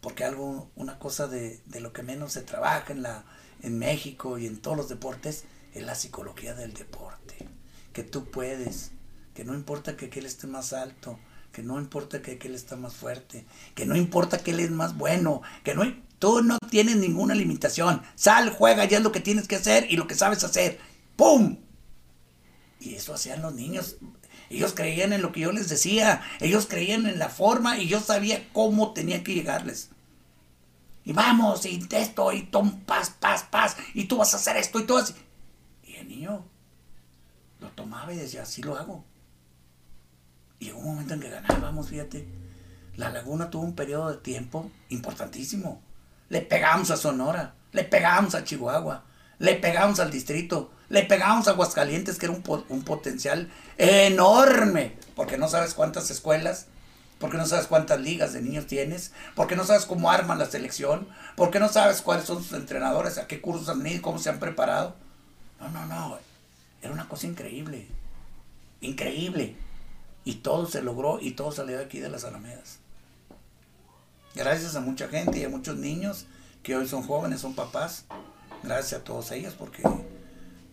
[0.00, 3.24] Porque algo, una cosa de, de lo que menos se trabaja en, la,
[3.62, 5.44] en México y en todos los deportes
[5.74, 7.48] es la psicología del deporte.
[7.92, 8.92] Que tú puedes,
[9.34, 11.18] que no importa que aquel esté más alto,
[11.52, 14.96] que no importa que aquel está más fuerte, que no importa que él es más
[14.96, 15.84] bueno, que no
[16.18, 18.02] tú no tienes ninguna limitación.
[18.14, 20.78] Sal, juega, ya es lo que tienes que hacer y lo que sabes hacer.
[21.16, 21.58] ¡Pum!
[22.80, 23.96] Y eso hacían los niños.
[24.50, 28.00] Ellos creían en lo que yo les decía, ellos creían en la forma y yo
[28.00, 29.90] sabía cómo tenía que llegarles.
[31.04, 34.80] Y vamos, y esto, y tom, paz, paz, paz, y tú vas a hacer esto,
[34.80, 35.14] y todo así.
[35.84, 36.44] Y el niño
[37.60, 39.04] lo tomaba y decía, así lo hago.
[40.58, 42.26] Y llegó un momento en que ganábamos, fíjate.
[42.96, 45.80] La Laguna tuvo un periodo de tiempo importantísimo.
[46.28, 49.04] Le pegamos a Sonora, le pegamos a Chihuahua,
[49.38, 55.38] le pegamos al distrito, le pegamos a Aguascalientes, que era un, un potencial enorme, porque
[55.38, 56.66] no sabes cuántas escuelas,
[57.18, 61.08] porque no sabes cuántas ligas de niños tienes, porque no sabes cómo arman la selección,
[61.34, 64.38] porque no sabes cuáles son sus entrenadores, a qué cursos han ido, cómo se han
[64.38, 64.94] preparado.
[65.60, 66.18] No, no, no.
[66.82, 67.88] Era una cosa increíble.
[68.80, 69.56] Increíble.
[70.24, 72.78] Y todo se logró y todo salió de aquí de las Alamedas.
[74.34, 76.26] Gracias a mucha gente y a muchos niños
[76.62, 78.04] que hoy son jóvenes, son papás.
[78.62, 79.82] Gracias a todos ellos porque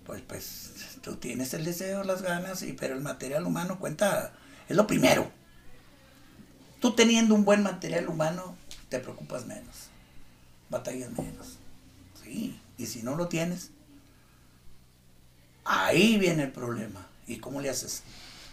[0.05, 4.33] pues, pues tú tienes el deseo, las ganas, y, pero el material humano cuenta,
[4.67, 5.31] es lo primero.
[6.79, 8.55] Tú teniendo un buen material humano,
[8.89, 9.87] te preocupas menos,
[10.69, 11.57] batallas menos.
[12.21, 13.71] Sí, y si no lo tienes,
[15.65, 17.07] ahí viene el problema.
[17.27, 18.03] ¿Y cómo le haces?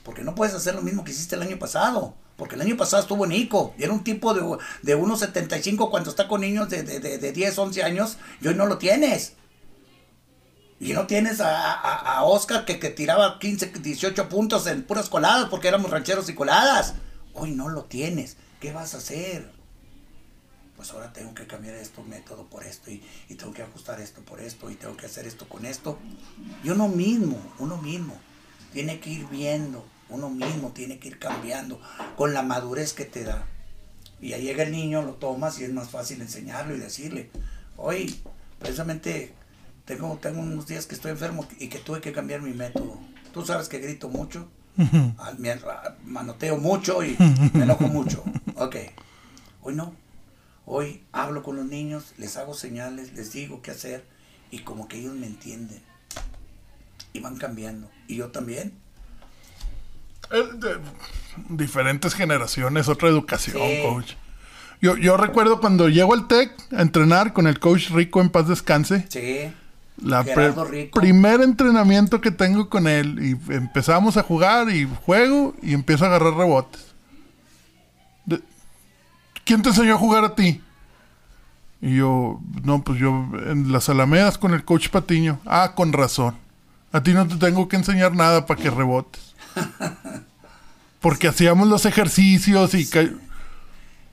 [0.04, 2.14] Porque no puedes hacer lo mismo que hiciste el año pasado.
[2.36, 3.74] Porque el año pasado estuvo Nico.
[3.76, 4.40] Y era un tipo de,
[4.82, 8.16] de 1,75 cuando está con niños de, de, de, de, 10, 11 años.
[8.40, 9.34] Y hoy no lo tienes.
[10.80, 15.10] Y no tienes a, a, a Oscar que, que, tiraba 15, 18 puntos en puras
[15.10, 16.94] coladas porque éramos rancheros y coladas.
[17.34, 18.38] Hoy no lo tienes.
[18.60, 19.52] ¿Qué vas a hacer?
[20.76, 24.22] Pues ahora tengo que cambiar esto método por esto y, y tengo que ajustar esto
[24.22, 25.98] por esto y tengo que hacer esto con esto.
[26.64, 28.18] Y uno mismo, uno mismo
[28.72, 31.78] tiene que ir viendo, uno mismo tiene que ir cambiando
[32.16, 33.46] con la madurez que te da.
[34.18, 37.30] Y ahí llega el niño, lo tomas y es más fácil enseñarlo y decirle,
[37.76, 38.18] hoy
[38.58, 39.34] precisamente
[39.96, 42.98] tengo, tengo unos días que estoy enfermo y que tuve que cambiar mi método.
[43.32, 45.96] Tú sabes que grito mucho, uh -huh.
[46.04, 47.16] manoteo mucho y
[47.54, 48.22] me enojo mucho.
[48.54, 48.76] Ok,
[49.62, 49.94] hoy no.
[50.66, 54.04] Hoy hablo con los niños, les hago señales, les digo qué hacer
[54.52, 55.82] y como que ellos me entienden
[57.12, 57.90] y van cambiando.
[58.06, 58.72] Y yo también.
[60.30, 60.78] Eh, de,
[61.48, 63.82] diferentes generaciones, otra educación, sí.
[63.82, 64.12] coach.
[64.80, 68.46] Yo, yo recuerdo cuando llego al TEC a entrenar con el coach Rico en paz
[68.46, 69.06] descanse.
[69.08, 69.52] Sí.
[70.02, 70.24] La
[70.92, 76.08] primer entrenamiento que tengo con él y empezamos a jugar y juego y empiezo a
[76.08, 76.86] agarrar rebotes.
[78.24, 78.40] De,
[79.44, 80.62] ¿Quién te enseñó a jugar a ti?
[81.82, 83.10] Y yo, no, pues yo
[83.46, 85.40] en las Alamedas con el coach Patiño.
[85.46, 86.36] Ah, con razón.
[86.92, 89.34] A ti no te tengo que enseñar nada para que rebotes.
[91.00, 92.88] Porque hacíamos los ejercicios y...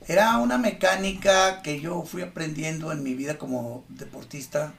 [0.06, 4.72] Era una mecánica que yo fui aprendiendo en mi vida como deportista,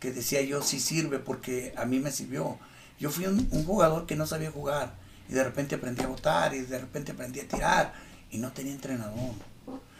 [0.00, 2.58] que decía yo, sí sirve porque a mí me sirvió.
[2.98, 4.94] Yo fui un, un jugador que no sabía jugar
[5.28, 7.94] y de repente aprendí a botar y de repente aprendí a tirar
[8.30, 9.34] y no tenía entrenador.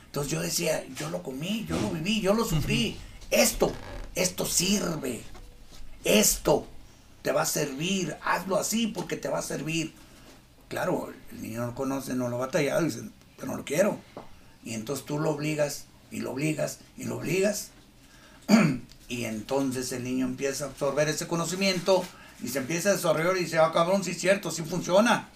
[0.06, 2.98] Entonces yo decía, yo lo comí, yo lo viví, yo lo sufrí.
[3.30, 3.72] Esto,
[4.16, 5.22] esto sirve.
[6.02, 6.66] Esto
[7.22, 9.92] te va a servir, hazlo así porque te va a servir.
[10.68, 13.02] Claro, el niño no lo conoce, no lo va a tallar, dice,
[13.36, 13.98] pero no lo quiero.
[14.64, 17.70] Y entonces tú lo obligas, y lo obligas, y lo obligas.
[19.10, 22.04] y entonces el niño empieza a absorber ese conocimiento
[22.42, 25.28] y se empieza a desarrollar y dice, ah, cabrón, sí es cierto, sí funciona.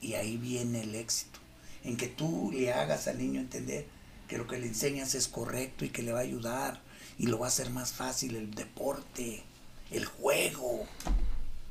[0.00, 1.38] Y ahí viene el éxito,
[1.84, 3.86] en que tú le hagas al niño entender
[4.26, 6.80] que lo que le enseñas es correcto y que le va a ayudar
[7.18, 9.44] y lo va a hacer más fácil el deporte
[9.90, 10.86] el juego.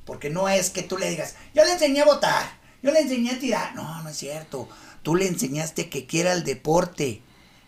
[0.06, 2.46] Porque no es que tú le digas, yo le enseñé a votar,
[2.84, 3.76] yo le enseñé a tirar.
[3.76, 4.70] No, no es cierto.
[5.02, 7.22] Tú le enseñaste que quiera el deporte,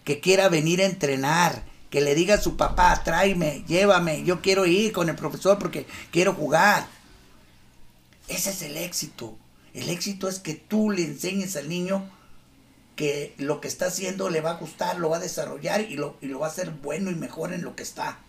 [0.03, 4.65] que quiera venir a entrenar, que le diga a su papá, tráeme, llévame, yo quiero
[4.65, 6.87] ir con el profesor porque quiero jugar.
[8.27, 9.37] Ese es el éxito.
[9.73, 12.09] El éxito es que tú le enseñes al niño
[12.95, 16.17] que lo que está haciendo le va a gustar, lo va a desarrollar y lo,
[16.21, 18.19] y lo va a hacer bueno y mejor en lo que está.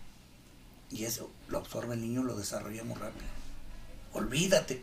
[0.90, 3.26] Y eso lo absorbe el niño, lo desarrolla muy rápido.
[4.12, 4.82] Olvídate,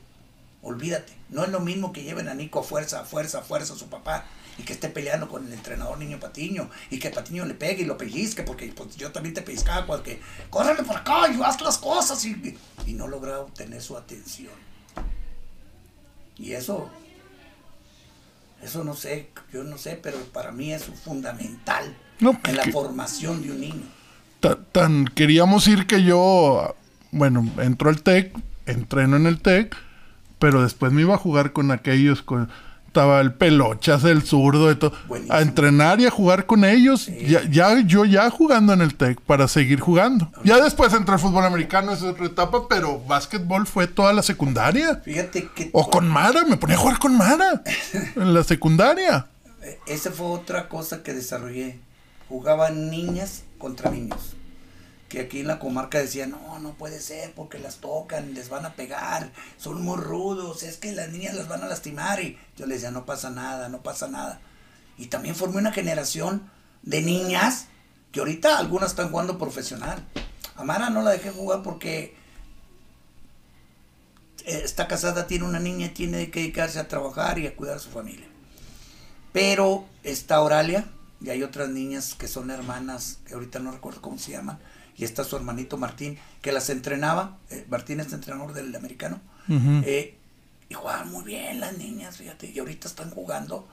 [0.63, 1.13] olvídate.
[1.29, 3.77] No es lo mismo que lleven a Nico a fuerza, a fuerza, a fuerza a
[3.77, 4.25] su papá
[4.57, 7.85] y que esté peleando con el entrenador niño Patiño y que Patiño le pegue y
[7.85, 11.77] lo pellizque porque pues, yo también te pellizcaba porque córrele por acá y haz las
[11.79, 12.55] cosas y,
[12.85, 14.51] y no logra obtener su atención.
[16.37, 16.89] Y eso,
[18.61, 22.63] eso no sé, yo no sé, pero para mí es fundamental No, pues en la
[22.63, 23.83] que- formación de un niño.
[24.39, 26.75] Ta- tan queríamos ir que yo,
[27.11, 28.33] bueno, entró al TEC,
[28.65, 29.75] entreno en el TEC,
[30.43, 32.49] pero después me iba a jugar con aquellos, con,
[32.85, 34.91] estaba el pelochas, el zurdo, de todo,
[35.29, 39.21] a entrenar y a jugar con ellos, ya, ya, yo ya jugando en el TEC
[39.21, 40.29] para seguir jugando.
[40.43, 44.21] Ya después entré al fútbol americano, esa es otra etapa, pero básquetbol fue toda la
[44.21, 44.97] secundaria.
[44.97, 47.63] Fíjate que O con Mara, me ponía a jugar con Mara
[48.17, 49.27] en la secundaria.
[49.61, 51.79] Eh, Esa fue otra cosa que desarrollé.
[52.27, 54.35] Jugaban niñas contra niños.
[55.13, 58.65] Que aquí en la comarca decían, no, no puede ser porque las tocan, les van
[58.65, 62.19] a pegar, son muy rudos, es que las niñas las van a lastimar.
[62.19, 64.41] Y yo les decía, no pasa nada, no pasa nada.
[64.97, 66.49] Y también formé una generación
[66.81, 67.67] de niñas
[68.11, 70.03] que ahorita algunas están jugando profesional.
[70.55, 72.17] A Mara no la dejé jugar porque
[74.45, 77.79] eh, está casada, tiene una niña tiene que dedicarse a trabajar y a cuidar a
[77.79, 78.25] su familia.
[79.31, 80.87] Pero está Oralia
[81.21, 84.57] y hay otras niñas que son hermanas, que ahorita no recuerdo cómo se llaman,
[84.97, 87.37] y está su hermanito Martín, que las entrenaba.
[87.49, 89.21] eh, Martín es entrenador del americano.
[89.49, 90.17] eh,
[90.69, 93.67] y jugaban muy bien las niñas, fíjate, y ahorita están jugando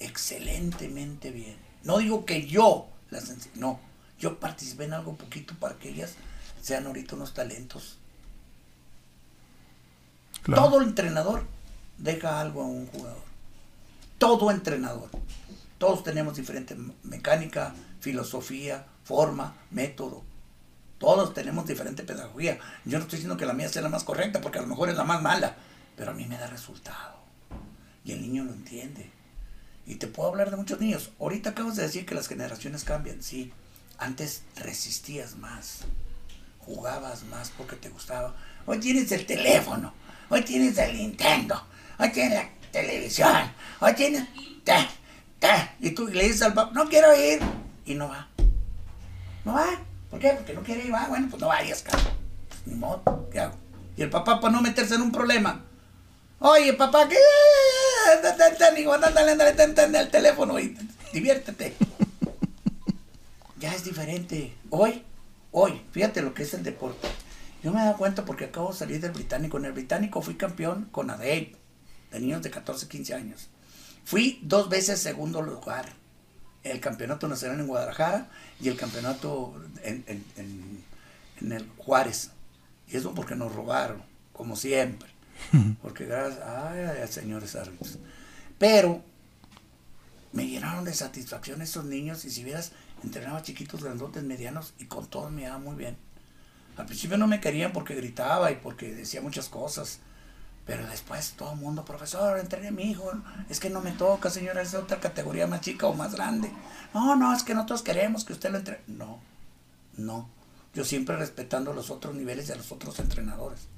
[0.00, 1.56] excelentemente bien.
[1.84, 3.80] No digo que yo las no,
[4.18, 6.14] yo participé en algo poquito para que ellas
[6.60, 7.98] sean ahorita unos talentos.
[10.42, 10.62] Claro.
[10.62, 11.46] Todo entrenador
[11.98, 13.22] deja algo a un jugador.
[14.18, 15.10] Todo entrenador.
[15.78, 20.22] Todos tenemos diferente mecánica, filosofía, forma, método.
[21.04, 22.58] Todos tenemos diferente pedagogía.
[22.86, 24.88] Yo no estoy diciendo que la mía sea la más correcta, porque a lo mejor
[24.88, 25.54] es la más mala,
[25.98, 27.18] pero a mí me da resultado.
[28.06, 29.10] Y el niño lo entiende.
[29.86, 31.10] Y te puedo hablar de muchos niños.
[31.20, 33.22] Ahorita acabas de decir que las generaciones cambian.
[33.22, 33.52] Sí,
[33.98, 35.80] antes resistías más
[36.60, 38.34] jugabas más porque te gustaba.
[38.64, 39.92] Hoy tienes el teléfono,
[40.30, 41.62] hoy tienes el Nintendo,
[41.98, 44.26] hoy tienes la televisión, hoy tienes...
[45.80, 47.40] y tú le dices al papá, no quiero ir,
[47.84, 48.26] y no va.
[49.44, 49.93] No va.
[50.14, 50.30] ¿Por qué?
[50.30, 50.94] Porque no quiere ir.
[50.94, 52.14] Va, bueno, pues no vayas, cabrón.
[52.66, 53.56] Ni modo, ¿qué hago?
[53.96, 55.64] Y el papá para no meterse en un problema.
[56.38, 57.16] Oye, papá, ¿qué?
[58.14, 60.76] Ándale, ándale, tan, al teléfono y
[61.12, 61.74] diviértete
[63.58, 64.54] ya es diferente.
[64.70, 65.02] Hoy,
[65.50, 67.08] hoy, fíjate lo que es el deporte.
[67.62, 69.58] Yo me he dado cuenta porque acabo de salir del británico.
[69.58, 71.56] En el británico fui campeón con ADEI,
[72.12, 73.48] de niños de 14, 15 años.
[74.04, 75.86] Fui dos veces segundo lugar.
[76.64, 78.28] El campeonato nacional en Guadalajara
[78.60, 80.84] y el campeonato en, en- en-
[81.40, 82.30] en el Juárez.
[82.88, 84.02] Y eso porque nos robaron,
[84.32, 85.08] como siempre.
[85.82, 87.98] Porque gracias ay, ay, señores árbitros.
[88.58, 89.02] Pero
[90.32, 95.06] me llenaron de satisfacción esos niños y si vieras, entrenaba chiquitos, grandotes, medianos y con
[95.06, 95.96] todos me iba muy bien.
[96.76, 100.00] Al principio no me querían porque gritaba y porque decía muchas cosas,
[100.66, 103.12] pero después todo el mundo, profesor, entrené a mi hijo,
[103.50, 106.50] es que no me toca, señora, es de otra categoría más chica o más grande.
[106.94, 108.82] No, no, es que nosotros queremos que usted lo entrene.
[108.86, 109.18] No,
[109.96, 110.28] no.
[110.74, 113.68] Yo siempre respetando los otros niveles de los otros entrenadores.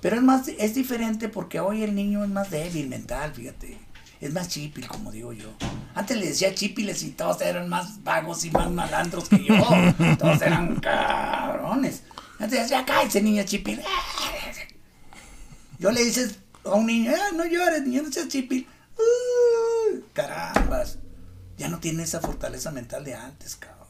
[0.00, 3.78] Pero es más, es diferente porque hoy el niño es más débil mental, fíjate.
[4.20, 5.50] Es más chipil, como digo yo.
[5.94, 9.54] Antes le decía chipiles y todos eran más vagos y más malandros que yo.
[10.18, 12.02] Todos eran cabrones.
[12.38, 13.80] Antes decía, cállese niño chipil.
[15.78, 18.66] Yo le dices a un niño, "Ah, no llores, niño, no seas chipil.
[18.98, 20.98] Uh, carambas.
[21.58, 23.86] Ya no tiene esa fortaleza mental de antes, cabrón.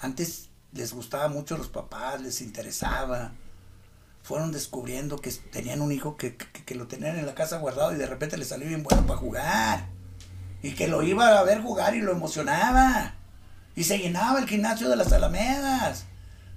[0.00, 3.32] Antes les gustaba mucho a los papás, les interesaba
[4.22, 7.92] fueron descubriendo que tenían un hijo que, que- que lo tenían en la casa guardado
[7.94, 9.86] y de repente le salió bien bueno para jugar.
[10.64, 13.14] Y que lo iba a ver jugar y lo emocionaba.
[13.76, 16.06] Y se llenaba el gimnasio de las Alamedas.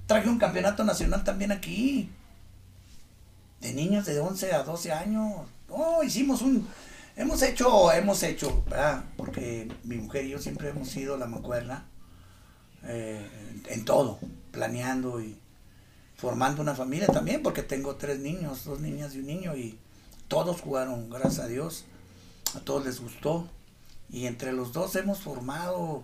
[0.07, 2.09] Traje un campeonato nacional también aquí.
[3.61, 5.45] De niños de 11 a 12 años.
[5.67, 6.67] No, hicimos un...
[7.15, 9.03] Hemos hecho, hemos hecho, ¿verdad?
[9.17, 11.85] Porque mi mujer y yo siempre hemos sido la mancuerna.
[12.83, 14.19] eh, en todo,
[14.51, 15.37] planeando y
[16.15, 19.77] formando una familia también, porque tengo tres niños, dos niñas y un niño, y
[20.27, 21.85] todos jugaron, gracias a Dios,
[22.55, 23.47] a todos les gustó,
[24.09, 26.03] y entre los dos hemos formado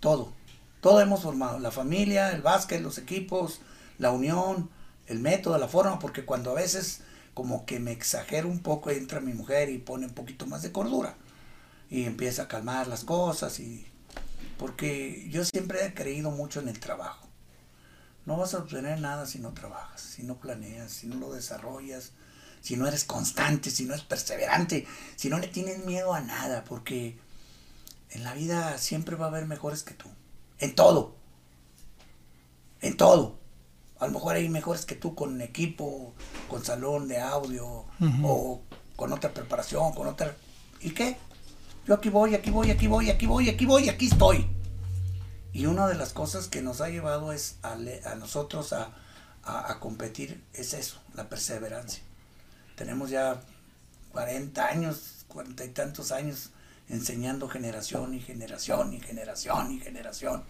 [0.00, 0.32] todo,
[0.80, 3.60] todo hemos formado, la familia, el básquet, los equipos,
[3.98, 4.70] la unión,
[5.06, 7.00] el método, la forma, porque cuando a veces
[7.34, 10.72] como que me exagero un poco, entra mi mujer y pone un poquito más de
[10.72, 11.16] cordura,
[11.90, 13.86] y empieza a calmar las cosas, y
[14.58, 17.24] porque yo siempre he creído mucho en el trabajo
[18.26, 22.12] no vas a obtener nada si no trabajas, si no planeas, si no lo desarrollas,
[22.60, 24.86] si no eres constante, si no eres perseverante,
[25.16, 27.18] si no le tienes miedo a nada, porque
[28.10, 30.08] en la vida siempre va a haber mejores que tú.
[30.58, 31.16] En todo.
[32.80, 33.38] En todo.
[33.98, 36.12] A lo mejor hay mejores que tú con equipo,
[36.48, 37.84] con salón de audio,
[38.22, 38.60] o
[38.96, 40.36] con otra preparación, con otra...
[40.80, 41.16] ¿Y qué?
[41.86, 44.48] Yo aquí voy, aquí voy, aquí voy, aquí voy, aquí voy, aquí estoy.
[45.52, 47.76] Y una de las cosas que nos ha llevado es a,
[48.16, 52.02] nosotros a, competir es eso, la perseverancia.
[52.74, 53.40] Tenemos ya
[54.12, 56.50] 40 años, 40 y tantos años
[56.88, 60.42] enseñando generación y generación y generación y generación.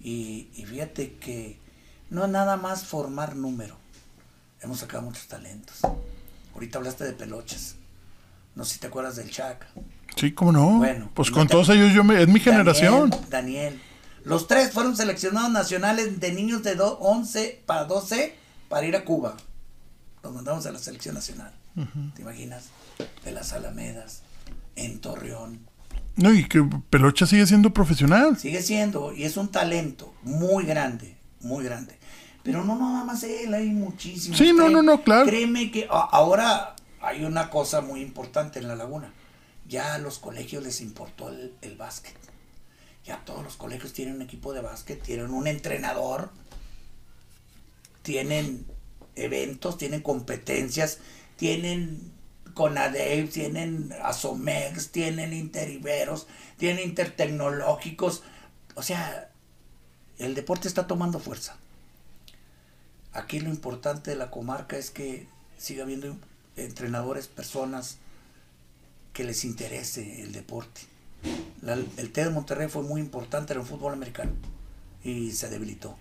[0.00, 1.58] Y, y fíjate que
[2.10, 3.76] no es nada más formar número.
[4.60, 5.80] Hemos sacado muchos talentos.
[6.54, 7.76] Ahorita hablaste de peloches.
[8.54, 9.66] No sé si te acuerdas del Chac.
[10.16, 10.78] Sí, cómo no.
[10.78, 13.10] Bueno, pues con todos ellos yo me, es mi generación.
[13.30, 13.80] Daniel,
[14.24, 18.34] los tres fueron seleccionados nacionales de niños de 11 para 12
[18.68, 19.36] para ir a Cuba.
[20.22, 21.52] Los mandamos a la selección nacional.
[22.16, 22.64] ¿Te imaginas?
[23.24, 24.22] De las Alamedas,
[24.74, 25.60] en Torreón.
[26.16, 28.36] No, y que Pelocha sigue siendo profesional.
[28.36, 31.97] Sigue siendo, y es un talento muy grande, muy grande.
[32.48, 34.38] Pero no nada más él, hay muchísimos.
[34.38, 35.26] Sí, no, no, no, claro.
[35.26, 39.12] Créeme que ahora hay una cosa muy importante en la laguna.
[39.66, 42.16] Ya a los colegios les importó el, el básquet.
[43.04, 46.30] Ya todos los colegios tienen un equipo de básquet, tienen un entrenador,
[48.00, 48.64] tienen
[49.14, 51.00] eventos, tienen competencias,
[51.36, 52.12] tienen
[52.54, 56.26] CONADEV, tienen ASOMEX, tienen Interiberos,
[56.56, 58.22] tienen intertecnológicos.
[58.74, 59.28] O sea,
[60.16, 61.58] el deporte está tomando fuerza.
[63.12, 66.16] Aquí lo importante de la comarca es que siga habiendo
[66.56, 67.98] entrenadores, personas
[69.12, 70.82] que les interese el deporte
[71.62, 74.32] el T de Monterrey fue muy importante en el fútbol americano
[75.02, 75.96] y se debilitó.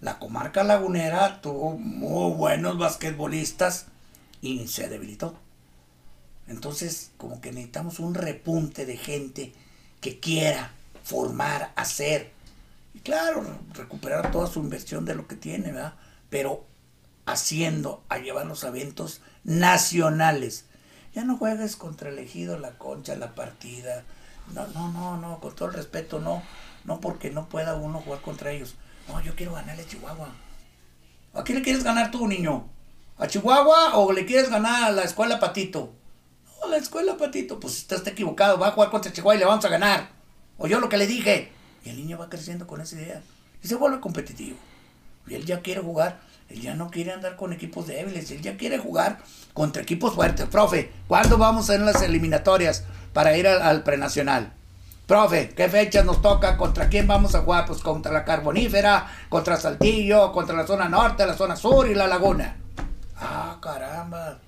[0.00, 3.86] La comarca lagunera tuvo muy buenos basquetbolistas
[4.40, 5.38] y se debilitó.
[6.48, 9.52] Entonces, como que necesitamos un repunte de gente
[10.00, 12.32] que quiera formar, hacer.
[12.96, 13.44] Y claro,
[13.74, 15.94] recuperar toda su inversión de lo que tiene, ¿verdad?
[16.30, 16.64] Pero
[17.26, 20.64] haciendo a llevar los eventos nacionales
[21.16, 24.04] ya no juegues contra el ejido, la concha, la partida.
[24.52, 26.42] No, no, no, no, con todo el respeto, no.
[26.84, 28.74] No porque no pueda uno jugar contra ellos.
[29.08, 30.28] No, yo quiero ganarle a Chihuahua.
[31.32, 32.68] ¿A quién le quieres ganar tú, niño?
[33.16, 35.94] ¿A Chihuahua o le quieres ganar a la escuela Patito?
[36.44, 37.58] No, a la escuela Patito.
[37.60, 40.10] Pues estás equivocado, va a jugar contra Chihuahua y le vamos a ganar.
[40.58, 41.50] O yo lo que le dije.
[41.86, 43.22] Y el niño va creciendo con esa idea.
[43.62, 44.58] Y se vuelve competitivo.
[45.28, 46.18] Y él ya quiere jugar.
[46.48, 48.28] Él ya no quiere andar con equipos débiles.
[48.32, 49.20] Él ya quiere jugar
[49.54, 50.46] contra equipos fuertes.
[50.46, 52.82] Profe, ¿cuándo vamos a en las eliminatorias
[53.12, 54.52] para ir al, prenacional?
[55.06, 56.56] Profe, ¿qué fechas nos toca?
[56.56, 57.66] ¿Contra quién vamos a jugar?
[57.66, 62.08] Pues contra la Carbonífera, contra Saltillo, contra la zona norte, la zona sur y la
[62.08, 62.56] laguna.
[63.16, 64.40] Ah, caramba.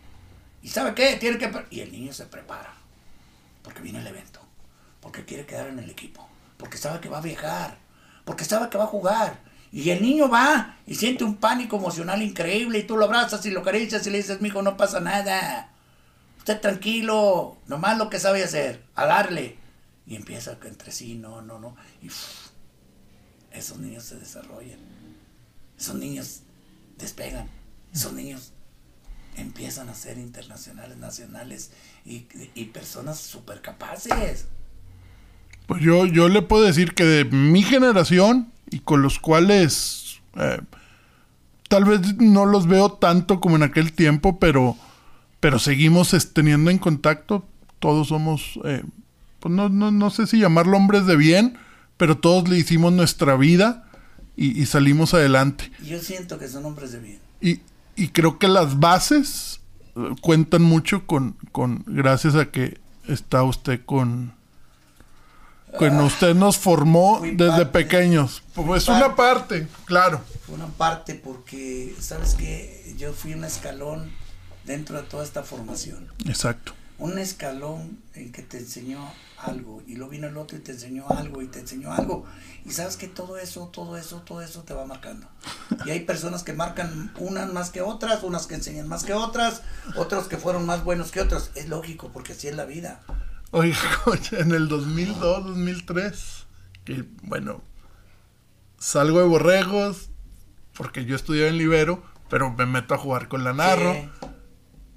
[0.61, 1.14] ¿Y sabe qué?
[1.20, 1.53] Tiene que...
[1.70, 2.74] Y el niño se prepara.
[3.62, 4.41] Porque viene el evento.
[5.01, 6.28] Porque quiere quedar en el equipo.
[6.59, 7.78] Porque sabe que va a viajar.
[8.24, 9.40] Porque sabe que va a jugar.
[9.70, 13.50] Y el niño va y siente un pánico emocional increíble y tú lo abrazas y
[13.50, 15.72] lo acaricias y le dices, mijo, no pasa nada.
[16.38, 19.28] Usted tranquilo, nomás lo que sabe hacer, a.
[20.06, 21.76] Y empieza entre sí, no, no, no.
[22.02, 22.09] Y
[23.52, 24.78] esos niños se desarrollan.
[25.78, 26.40] Esos niños
[26.96, 27.48] despegan.
[27.92, 28.52] Esos niños
[29.36, 31.70] empiezan a ser internacionales, nacionales
[32.06, 34.46] y, y personas súper capaces.
[35.68, 40.62] Pues yo, yo le puedo decir que de mi generación y con los cuales eh,
[41.68, 44.78] tal vez no los veo tanto como en aquel tiempo, pero,
[45.40, 47.44] pero seguimos teniendo en contacto.
[47.80, 48.82] Todos somos, eh,
[49.40, 51.58] pues no, no, no, sé si llamarlo hombres de bien,
[51.98, 53.84] pero todos le hicimos nuestra vida
[54.36, 55.70] y, salimos adelante.
[55.84, 57.18] Yo siento que son hombres de bien.
[57.42, 57.60] Y,
[57.94, 59.60] y creo que las bases
[59.96, 64.38] eh, cuentan mucho con, con, gracias a que está usted con,
[65.78, 68.42] bueno, usted nos formó desde pequeños.
[68.54, 70.20] Pues una parte, claro.
[70.46, 72.94] Fue una parte porque, ¿sabes qué?
[72.96, 74.10] Yo fui un escalón
[74.64, 76.08] dentro de toda esta formación.
[76.26, 76.72] Exacto.
[76.98, 78.98] un escalón en que te enseñó
[79.38, 82.24] algo y luego vino el otro y te enseñó algo y te enseñó algo
[82.64, 85.28] y sabes que todo eso, todo eso, todo eso te va marcando.
[85.86, 89.62] Y hay personas que marcan unas más que otras, unas que enseñan más que otras,
[89.96, 91.50] otros que fueron más buenos que otros.
[91.54, 93.00] Es lógico porque así es la vida.
[93.51, 93.78] Oiga,
[94.32, 96.46] en el 2002, 2003,
[96.84, 97.62] que bueno,
[98.78, 100.11] salgo de Borregos
[100.76, 103.96] porque yo estudiaba en Libero, pero me meto a jugar con la Narro.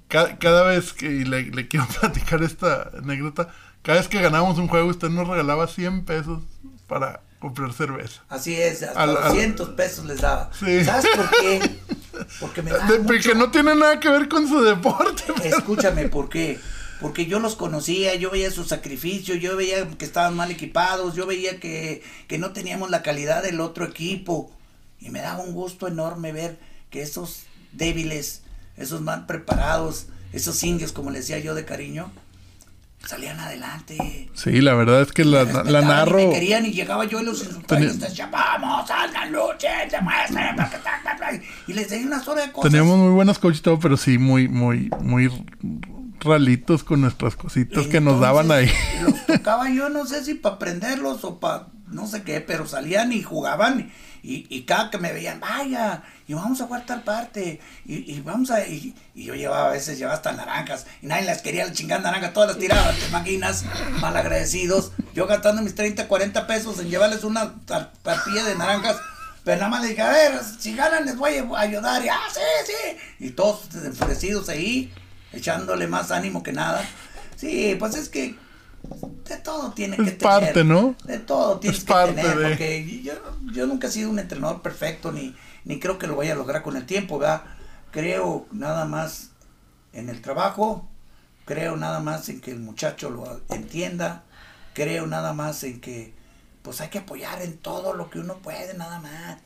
[0.08, 3.48] Cada, vez que le, le quiero platicar esta anécdota,
[3.80, 6.42] cada vez que ganábamos un juego, usted nos regalaba 100 pesos
[6.86, 8.22] para comprar cerveza.
[8.28, 10.50] Así es, hasta 200 pesos les daba.
[10.52, 11.80] ¿Sabes por qué?
[12.40, 15.24] Porque me daba Porque no tiene nada que ver con su deporte.
[15.42, 16.60] Escúchame, ¿por qué?
[17.02, 21.26] Porque yo los conocía, yo veía su sacrificio, yo veía que estaban mal equipados, yo
[21.26, 24.50] veía que, que no teníamos la calidad del otro equipo.
[25.00, 26.58] Y me daba un gusto enorme ver
[26.90, 27.42] que esos
[27.72, 28.42] débiles,
[28.76, 32.12] esos mal preparados, esos indios, como le decía yo de cariño,
[33.06, 34.30] salían adelante.
[34.34, 36.20] Sí, la verdad es que la, la narro.
[36.20, 39.88] Y me querían y llegaba yo y los insultaba y les decía, vamos, salgan, luchen,
[39.90, 40.56] demuestren.
[41.66, 42.70] Y les decía una sola de cosas.
[42.70, 45.30] Teníamos muy buenas coaches y todo, pero sí, muy, muy, muy
[46.24, 48.70] ralitos con nuestras cositas que nos daban ahí.
[49.02, 53.12] Los tocaba yo, no sé si para prenderlos o para no sé qué, pero salían
[53.12, 53.92] y jugaban.
[54.24, 58.64] Y, cada que me veían, vaya, y vamos a jugar tal parte, y, vamos a.
[58.64, 62.32] Y, yo llevaba a veces, llevaba hasta naranjas, y nadie las quería, las chingadas naranjas,
[62.32, 63.64] todas las tiraban, te imaginas,
[64.00, 64.92] mal agradecidos.
[65.12, 67.54] Yo gastando mis 30, 40 pesos en llevarles una
[68.02, 68.96] partilla de naranjas.
[69.44, 72.04] Pero nada más le dije, a ver, si ganan les voy a ayudar.
[72.04, 73.26] Y, ah, sí, sí.
[73.26, 74.92] Y todos enfurecidos ahí,
[75.32, 76.84] echándole más ánimo que nada.
[77.36, 78.36] Sí, pues es que
[79.28, 80.18] de todo tiene que tener.
[80.18, 80.94] parte, ¿no?
[81.04, 83.12] De todo tiene que tener, porque yo,
[83.52, 86.62] yo, nunca he sido un entrenador perfecto, ni, ni creo que lo vaya a lograr
[86.62, 87.42] con el tiempo, ¿verdad?
[87.90, 89.30] Creo nada más
[89.92, 90.88] en el trabajo,
[91.44, 94.24] creo nada más en que el muchacho lo entienda,
[94.74, 96.14] creo nada más en que
[96.62, 99.38] pues hay que apoyar en todo lo que uno puede, nada más.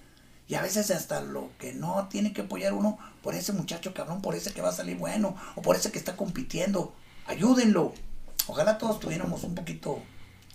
[0.48, 4.22] Y a veces hasta lo que no tiene que apoyar uno por ese muchacho cabrón,
[4.22, 6.94] por ese que va a salir bueno, o por ese que está compitiendo.
[7.26, 7.92] Ayúdenlo.
[8.46, 10.00] Ojalá todos tuviéramos un poquito,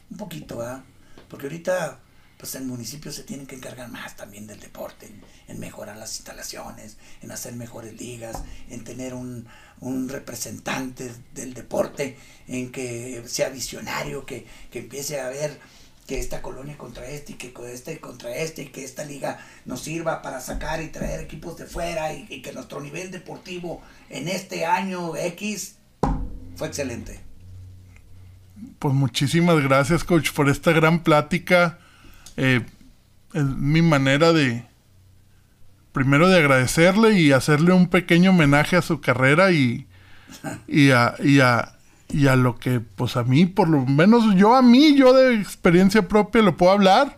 [0.10, 0.84] un poquito, ¿verdad?
[1.28, 2.00] Porque ahorita,
[2.38, 5.12] pues el municipio se tiene que encargar más también del deporte,
[5.50, 8.38] en, mejorar las instalaciones, en hacer mejores ligas,
[8.70, 9.46] en tener un,
[9.82, 12.18] un representante del deporte,
[12.48, 15.60] en que sea visionario, que, que empiece a ver
[16.08, 19.82] que esta colonia contra este y que este contra este y que esta liga nos
[19.82, 24.66] sirva para sacar y traer equipos de fuera y, que nuestro nivel deportivo en este
[24.66, 25.78] año X
[26.56, 27.20] fue excelente.
[28.80, 31.80] Pues muchísimas gracias, coach, por esta gran plática.
[32.38, 32.66] Eh,
[33.34, 34.66] es mi manera de,
[35.92, 39.88] primero de agradecerle y hacerle un pequeño homenaje a su carrera y,
[40.68, 41.78] y, a, y, a,
[42.14, 45.36] y a lo que, pues a mí, por lo menos yo a mí, yo de
[45.36, 47.18] experiencia propia lo puedo hablar,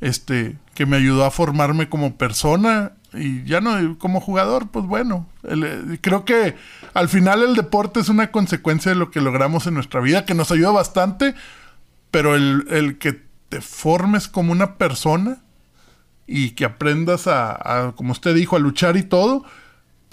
[0.00, 5.26] este, que me ayudó a formarme como persona y ya no como jugador, pues bueno,
[5.44, 6.56] eh, creo que
[6.92, 10.34] al final el deporte es una consecuencia de lo que logramos en nuestra vida, que
[10.34, 11.34] nos ayuda bastante,
[12.10, 15.38] pero el, que te formes como una persona
[16.26, 19.44] y que aprendas a, como usted dijo, a luchar y todo,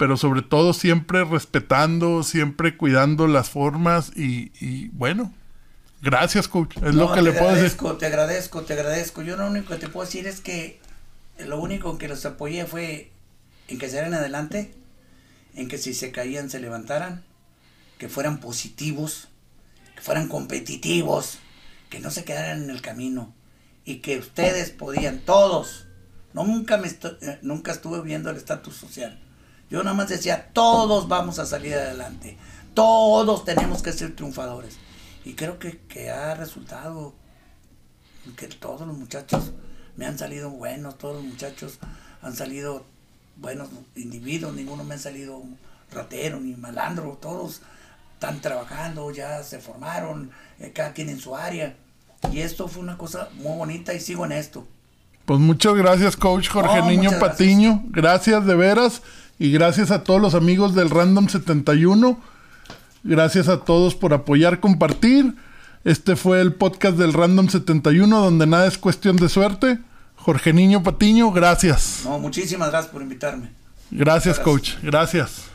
[0.04, 5.32] pero sobre todo siempre respetando, siempre cuidando las formas y, bueno,
[6.02, 7.78] gracias coach, es lo que le puedo decir.
[7.98, 10.78] Te agradezco, te agradezco, yo lo único que te puedo decir es que
[11.38, 13.12] lo único que los apoyé fue
[13.68, 14.74] en que salieran adelante,
[15.54, 17.24] en que si se caían se levantaran,
[17.96, 19.28] que fueran positivos,
[19.96, 21.38] que fueran competitivos,
[21.88, 23.32] que no se quedaran en el camino
[23.86, 25.86] y que ustedes podían, todos,
[26.34, 29.18] nunca, me eh, nunca estuve viendo el estatus social.
[29.74, 32.38] Yo nada más decía, todos vamos a salir adelante,
[32.74, 34.76] todos tenemos que ser triunfadores.
[35.24, 37.12] Y creo que, que ha resultado
[38.36, 39.50] que todos los muchachos
[39.96, 41.80] me han salido buenos, todos los muchachos
[42.22, 42.86] han salido
[43.34, 45.42] buenos individuos, ninguno me ha salido
[45.90, 47.60] ratero ni malandro, todos
[48.12, 51.74] están trabajando, ya se formaron, eh, cada quien en su área.
[52.30, 54.68] Y esto fue una cosa muy bonita y sigo en esto.
[55.24, 57.82] Pues muchas gracias, coach Jorge Niño Patiño.
[57.88, 58.46] Gracias.
[58.46, 59.02] de veras.
[59.38, 62.20] Y gracias a todos los amigos del Random 71.
[63.02, 65.34] Gracias a todos por apoyar, compartir.
[65.84, 69.78] Este fue el podcast del Random 71, donde nada es cuestión de suerte.
[70.16, 72.02] Jorge Niño Patiño, gracias.
[72.04, 73.50] No, muchísimas gracias por invitarme.
[73.90, 74.76] Gracias, coach.
[74.82, 75.53] Gracias.